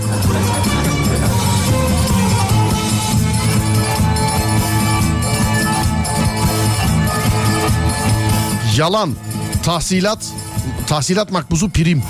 Yalan, 8.77 9.15
tahsilat, 9.63 10.19
tahsilat 10.87 11.31
makbuzu 11.31 11.69
prim. 11.69 12.03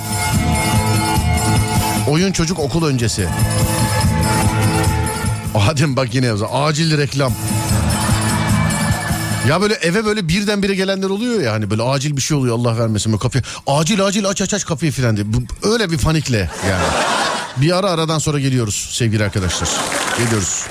Oyun 2.08 2.32
çocuk 2.32 2.60
okul 2.60 2.86
öncesi. 2.86 3.28
Adem 5.56 5.95
bak 5.95 6.16
yine. 6.16 6.32
Acil 6.54 6.97
reklam. 6.97 7.34
Ya 9.47 9.62
böyle 9.62 9.74
eve 9.74 10.06
böyle 10.06 10.28
birdenbire 10.28 10.76
gelenler 10.76 11.10
oluyor 11.10 11.41
ya 11.41 11.54
hani 11.54 11.70
böyle 11.70 11.84
acil 11.84 12.18
bir 12.18 12.22
şey 12.22 12.38
oluyor 12.38 12.56
Allah 12.56 12.78
vermesin 12.78 13.12
böyle 13.12 13.22
kapıyı. 13.22 13.43
Acil 13.68 14.06
acil 14.06 14.28
aç 14.28 14.41
aç 14.41 14.54
aç 14.54 14.66
kapıyı 14.66 14.91
filan 14.91 15.18
diye. 15.18 15.26
Öyle 15.64 15.91
bir 15.91 15.97
panikle 15.97 16.49
yani. 16.70 16.86
Bir 17.58 17.78
ara 17.78 17.89
aradan 17.89 18.20
sonra 18.20 18.39
geliyoruz 18.39 18.89
sevgili 18.91 19.24
arkadaşlar. 19.24 19.70
Geliyoruz. 20.18 20.66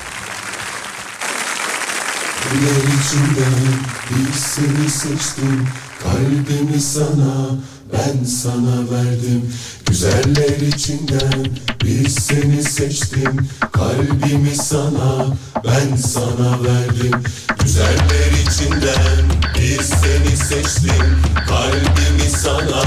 Bir 4.10 4.32
seni 4.32 4.90
seçtim 4.90 5.68
Kalbimi 6.02 6.80
sana 6.80 7.50
ben 7.92 8.24
sana 8.24 8.90
verdim 8.90 9.52
Güzeller 9.86 10.66
içinden. 10.74 11.46
Bir 11.84 12.08
seni 12.08 12.62
seçtim 12.62 13.48
Kalbimi 13.72 14.56
sana. 14.56 15.26
Ben 15.64 15.96
sana 15.96 16.64
verdim 16.64 17.22
Güzeller 17.62 18.32
içinden. 18.46 19.24
Bir 19.58 19.82
seni 19.82 20.36
seçtim 20.36 21.18
Kalbimi 21.48 22.30
sana. 22.42 22.82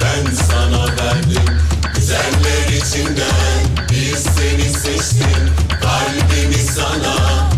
Ben 0.00 0.34
sana 0.50 0.84
verdim 0.86 1.56
Güzeller 1.94 2.76
içinden. 2.76 3.86
Bir 3.90 4.16
seni 4.16 4.72
seçtim 4.72 5.48
Kalbimi 5.82 6.62
sana 6.74 7.51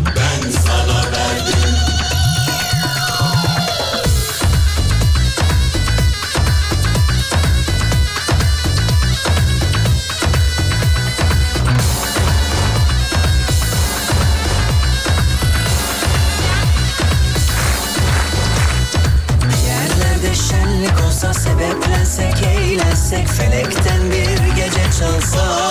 olsa 21.24 21.40
sebeplensek 21.40 22.42
eğlensek 22.42 23.28
felekten 23.28 24.10
bir 24.10 24.56
gece 24.56 24.82
çalsa 24.98 25.70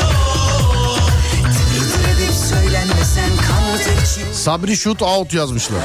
edip 2.13 2.33
söylenmesen 2.33 3.29
Sabri 4.33 4.77
shoot 4.77 5.01
out 5.01 5.33
yazmışlar. 5.33 5.79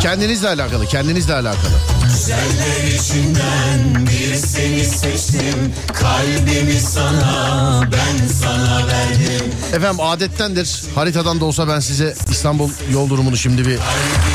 Kendinizle 0.00 0.48
alakalı, 0.48 0.86
kendinizle 0.86 1.34
alakalı. 1.34 1.72
Güzeller 2.04 2.98
içinden 2.98 4.06
bir 4.06 4.34
seni 4.34 4.84
seçtim 4.84 5.74
Kalbimi 5.94 6.80
sana 6.80 7.82
ben 7.92 8.26
sana 8.42 8.86
verdim 8.86 9.52
Efendim 9.74 10.00
adettendir. 10.00 10.82
Haritadan 10.94 11.40
da 11.40 11.44
olsa 11.44 11.68
ben 11.68 11.80
size 11.80 12.14
İstanbul 12.30 12.70
yol 12.92 13.08
durumunu 13.08 13.36
şimdi 13.36 13.66
bir 13.66 13.78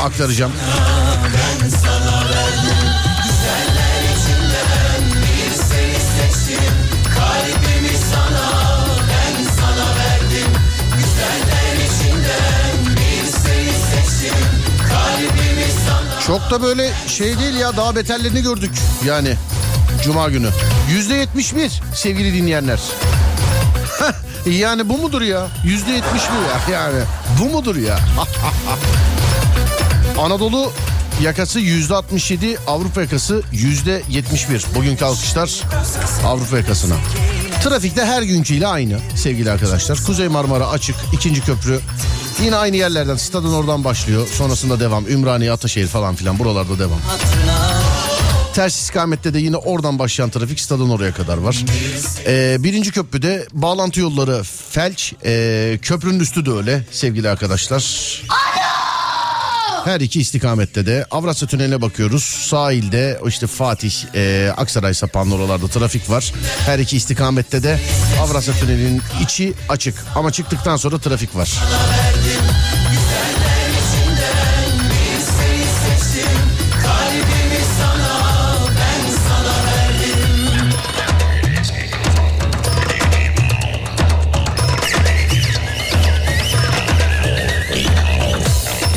aktaracağım. 0.02 0.52
Ben 1.34 1.68
sana 1.68 2.11
Çok 16.26 16.50
da 16.50 16.62
böyle 16.62 16.90
şey 17.08 17.38
değil 17.38 17.54
ya 17.54 17.76
daha 17.76 17.96
beterlerini 17.96 18.42
gördük 18.42 18.70
yani 19.06 19.36
Cuma 20.04 20.28
günü. 20.30 20.48
Yüzde 20.90 21.14
yetmiş 21.14 21.56
bir 21.56 21.80
sevgili 21.94 22.34
dinleyenler. 22.34 22.80
yani 24.46 24.88
bu 24.88 24.98
mudur 24.98 25.22
ya? 25.22 25.46
Yüzde 25.64 25.90
yetmiş 25.90 26.22
bir 26.22 26.72
ya 26.72 26.80
yani. 26.80 27.02
Bu 27.40 27.44
mudur 27.44 27.76
ya? 27.76 27.98
Anadolu 30.18 30.72
yakası 31.22 31.60
yüzde 31.60 31.94
67, 31.94 32.58
Avrupa 32.66 33.00
yakası 33.00 33.42
yüzde 33.52 34.02
71. 34.08 34.64
Bugünkü 34.74 35.04
alkışlar 35.04 35.62
Avrupa 36.26 36.56
yakasına. 36.56 36.94
Trafikte 37.64 38.04
her 38.04 38.22
günküyle 38.22 38.66
aynı 38.66 38.98
sevgili 39.16 39.50
arkadaşlar. 39.50 39.98
Kuzey 40.06 40.28
Marmara 40.28 40.68
açık, 40.68 40.96
ikinci 41.12 41.44
köprü. 41.44 41.80
Yine 42.40 42.56
aynı 42.56 42.76
yerlerden, 42.76 43.16
stadın 43.16 43.52
oradan 43.52 43.84
başlıyor. 43.84 44.28
Sonrasında 44.28 44.80
devam. 44.80 45.06
Ümraniye, 45.08 45.52
Ataşehir 45.52 45.86
falan 45.86 46.14
filan 46.14 46.38
buralarda 46.38 46.78
devam. 46.78 46.98
Ters 48.54 48.90
ikamette 48.90 49.34
de 49.34 49.38
yine 49.38 49.56
oradan 49.56 49.98
başlayan 49.98 50.30
trafik 50.30 50.60
stadın 50.60 50.90
oraya 50.90 51.14
kadar 51.14 51.36
var. 51.38 51.64
Ee, 52.26 52.56
birinci 52.58 52.90
köprüde 52.92 53.46
bağlantı 53.52 54.00
yolları 54.00 54.42
felç. 54.70 55.14
Ee, 55.24 55.78
köprünün 55.82 56.20
üstü 56.20 56.46
de 56.46 56.50
öyle 56.50 56.84
sevgili 56.90 57.28
arkadaşlar. 57.28 57.82
Her 59.84 60.00
iki 60.00 60.20
istikamette 60.20 60.86
de 60.86 61.06
Avrasya 61.10 61.48
Tüneli'ne 61.48 61.82
bakıyoruz. 61.82 62.24
Sahilde 62.24 63.20
işte 63.28 63.46
Fatih, 63.46 63.92
e, 64.14 64.52
Aksaray 64.56 64.94
sapanlı 64.94 65.34
oralarda 65.34 65.68
trafik 65.68 66.10
var. 66.10 66.32
Her 66.66 66.78
iki 66.78 66.96
istikamette 66.96 67.62
de 67.62 67.78
Avrasya 68.20 68.54
Tüneli'nin 68.54 69.02
içi 69.22 69.54
açık. 69.68 69.94
Ama 70.14 70.32
çıktıktan 70.32 70.76
sonra 70.76 70.98
trafik 70.98 71.36
var. 71.36 71.52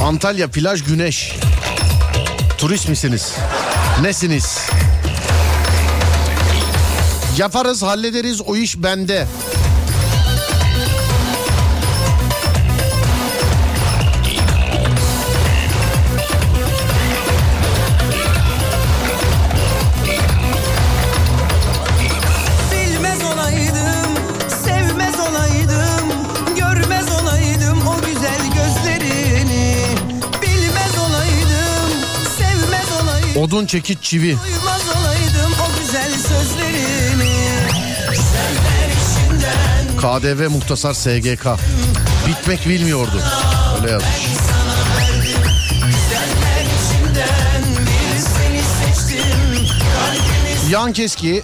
Antalya 0.05 0.47
plaj 0.47 0.83
güneş. 0.83 1.35
Turist 2.57 2.89
misiniz? 2.89 3.35
Nesiniz? 4.01 4.59
Yaparız 7.37 7.83
hallederiz 7.83 8.41
o 8.41 8.55
iş 8.55 8.77
bende. 8.77 9.27
Odun 33.45 33.65
çekiç 33.65 33.97
çivi. 34.01 34.37
duymaz 34.43 34.81
olaydım 34.81 35.53
o 35.61 35.79
güzel 35.79 36.11
sözlerini. 36.11 37.35
KDV 39.97 40.49
muhtasar 40.49 40.93
SGK. 40.93 41.45
Bitmek 42.27 42.69
bilmiyordu. 42.69 43.21
Öyle 43.81 43.91
yazmış. 43.91 44.09
Yan 50.69 50.93
keski, 50.93 51.43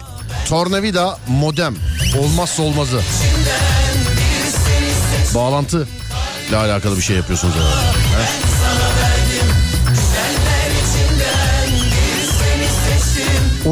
tornavida, 0.49 1.18
modem. 1.28 1.76
Olmazsa 2.20 2.64
olmazı. 2.64 3.02
Bağlantı 5.36 5.88
ile 6.49 6.58
alakalı 6.58 6.97
bir 6.97 7.02
şey 7.02 7.16
yapıyorsunuz 7.16 7.56
herhalde. 7.56 7.76
He? 7.78 8.51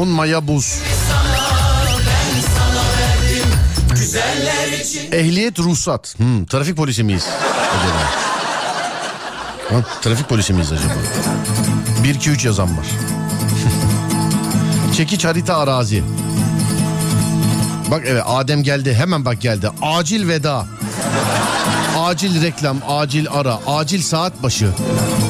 Un 0.00 0.08
maya 0.08 0.48
buz. 0.48 0.78
Ehliyet 5.12 5.58
ruhsat. 5.58 6.18
Hmm, 6.18 6.46
trafik 6.46 6.76
polisi 6.76 7.02
miyiz 7.02 7.26
acaba? 7.80 7.98
Ha, 9.70 10.00
trafik 10.02 10.28
polisi 10.28 10.52
miyiz 10.52 10.72
acaba? 10.72 10.94
1 12.04 12.14
2 12.14 12.30
3 12.30 12.44
yazan 12.44 12.78
var. 12.78 12.86
Çekiç 14.96 15.24
harita 15.24 15.56
arazi. 15.56 16.02
Bak 17.90 18.02
evet 18.06 18.22
Adem 18.26 18.62
geldi 18.62 18.94
hemen 18.94 19.24
bak 19.24 19.40
geldi. 19.40 19.70
Acil 19.82 20.28
veda. 20.28 20.66
Acil 21.98 22.42
reklam, 22.42 22.78
acil 22.88 23.26
ara, 23.30 23.58
acil 23.66 24.02
saat 24.02 24.42
başı, 24.42 24.70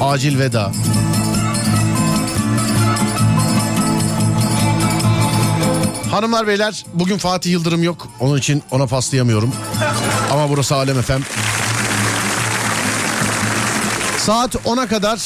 acil 0.01 0.39
veda. 0.39 0.73
Hanımlar 6.11 6.47
beyler 6.47 6.85
bugün 6.95 7.19
Fatih 7.19 7.51
Yıldırım 7.51 7.83
yok. 7.83 8.09
Onun 8.21 8.39
için 8.39 8.63
ona 8.71 8.87
paslayamıyorum. 8.87 9.53
Ama 10.33 10.51
burası 10.51 10.75
Alem 10.75 10.99
Efem. 10.99 11.21
Saat 14.19 14.55
10'a 14.55 14.87
kadar 14.87 15.21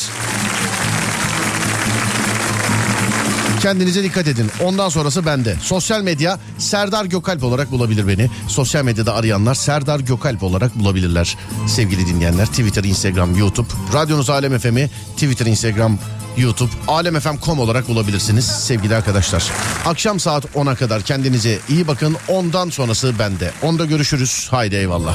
Kendinize 3.64 4.03
dikkat 4.03 4.28
edin. 4.28 4.51
Ondan 4.64 4.89
sonrası 4.89 5.26
bende. 5.26 5.57
Sosyal 5.62 6.03
medya 6.03 6.39
Serdar 6.59 7.05
Gökalp 7.05 7.45
olarak 7.45 7.70
bulabilir 7.70 8.09
beni. 8.09 8.30
Sosyal 8.49 8.85
medyada 8.85 9.14
arayanlar 9.14 9.55
Serdar 9.55 10.01
Gökalp 10.01 10.43
olarak 10.43 10.78
bulabilirler. 10.78 11.37
Sevgili 11.68 12.07
dinleyenler 12.07 12.47
Twitter, 12.47 12.85
Instagram, 12.85 13.37
YouTube. 13.37 13.68
Radyonuz 13.95 14.30
Alem 14.30 14.59
FM'i 14.59 14.91
Twitter, 15.16 15.47
Instagram, 15.47 15.99
YouTube, 16.37 16.70
alemfm.com 16.89 17.59
olarak 17.59 17.89
bulabilirsiniz 17.89 18.47
sevgili 18.47 18.97
arkadaşlar. 18.97 19.45
Akşam 19.87 20.20
saat 20.20 20.45
10'a 20.45 20.74
kadar 20.74 21.03
kendinize 21.03 21.59
iyi 21.68 21.87
bakın. 21.89 22.16
Ondan 22.28 22.70
sonrası 22.70 23.18
bende. 23.18 23.53
Onda 23.62 23.85
görüşürüz. 23.85 24.49
Haydi 24.51 24.74
eyvallah. 24.74 25.14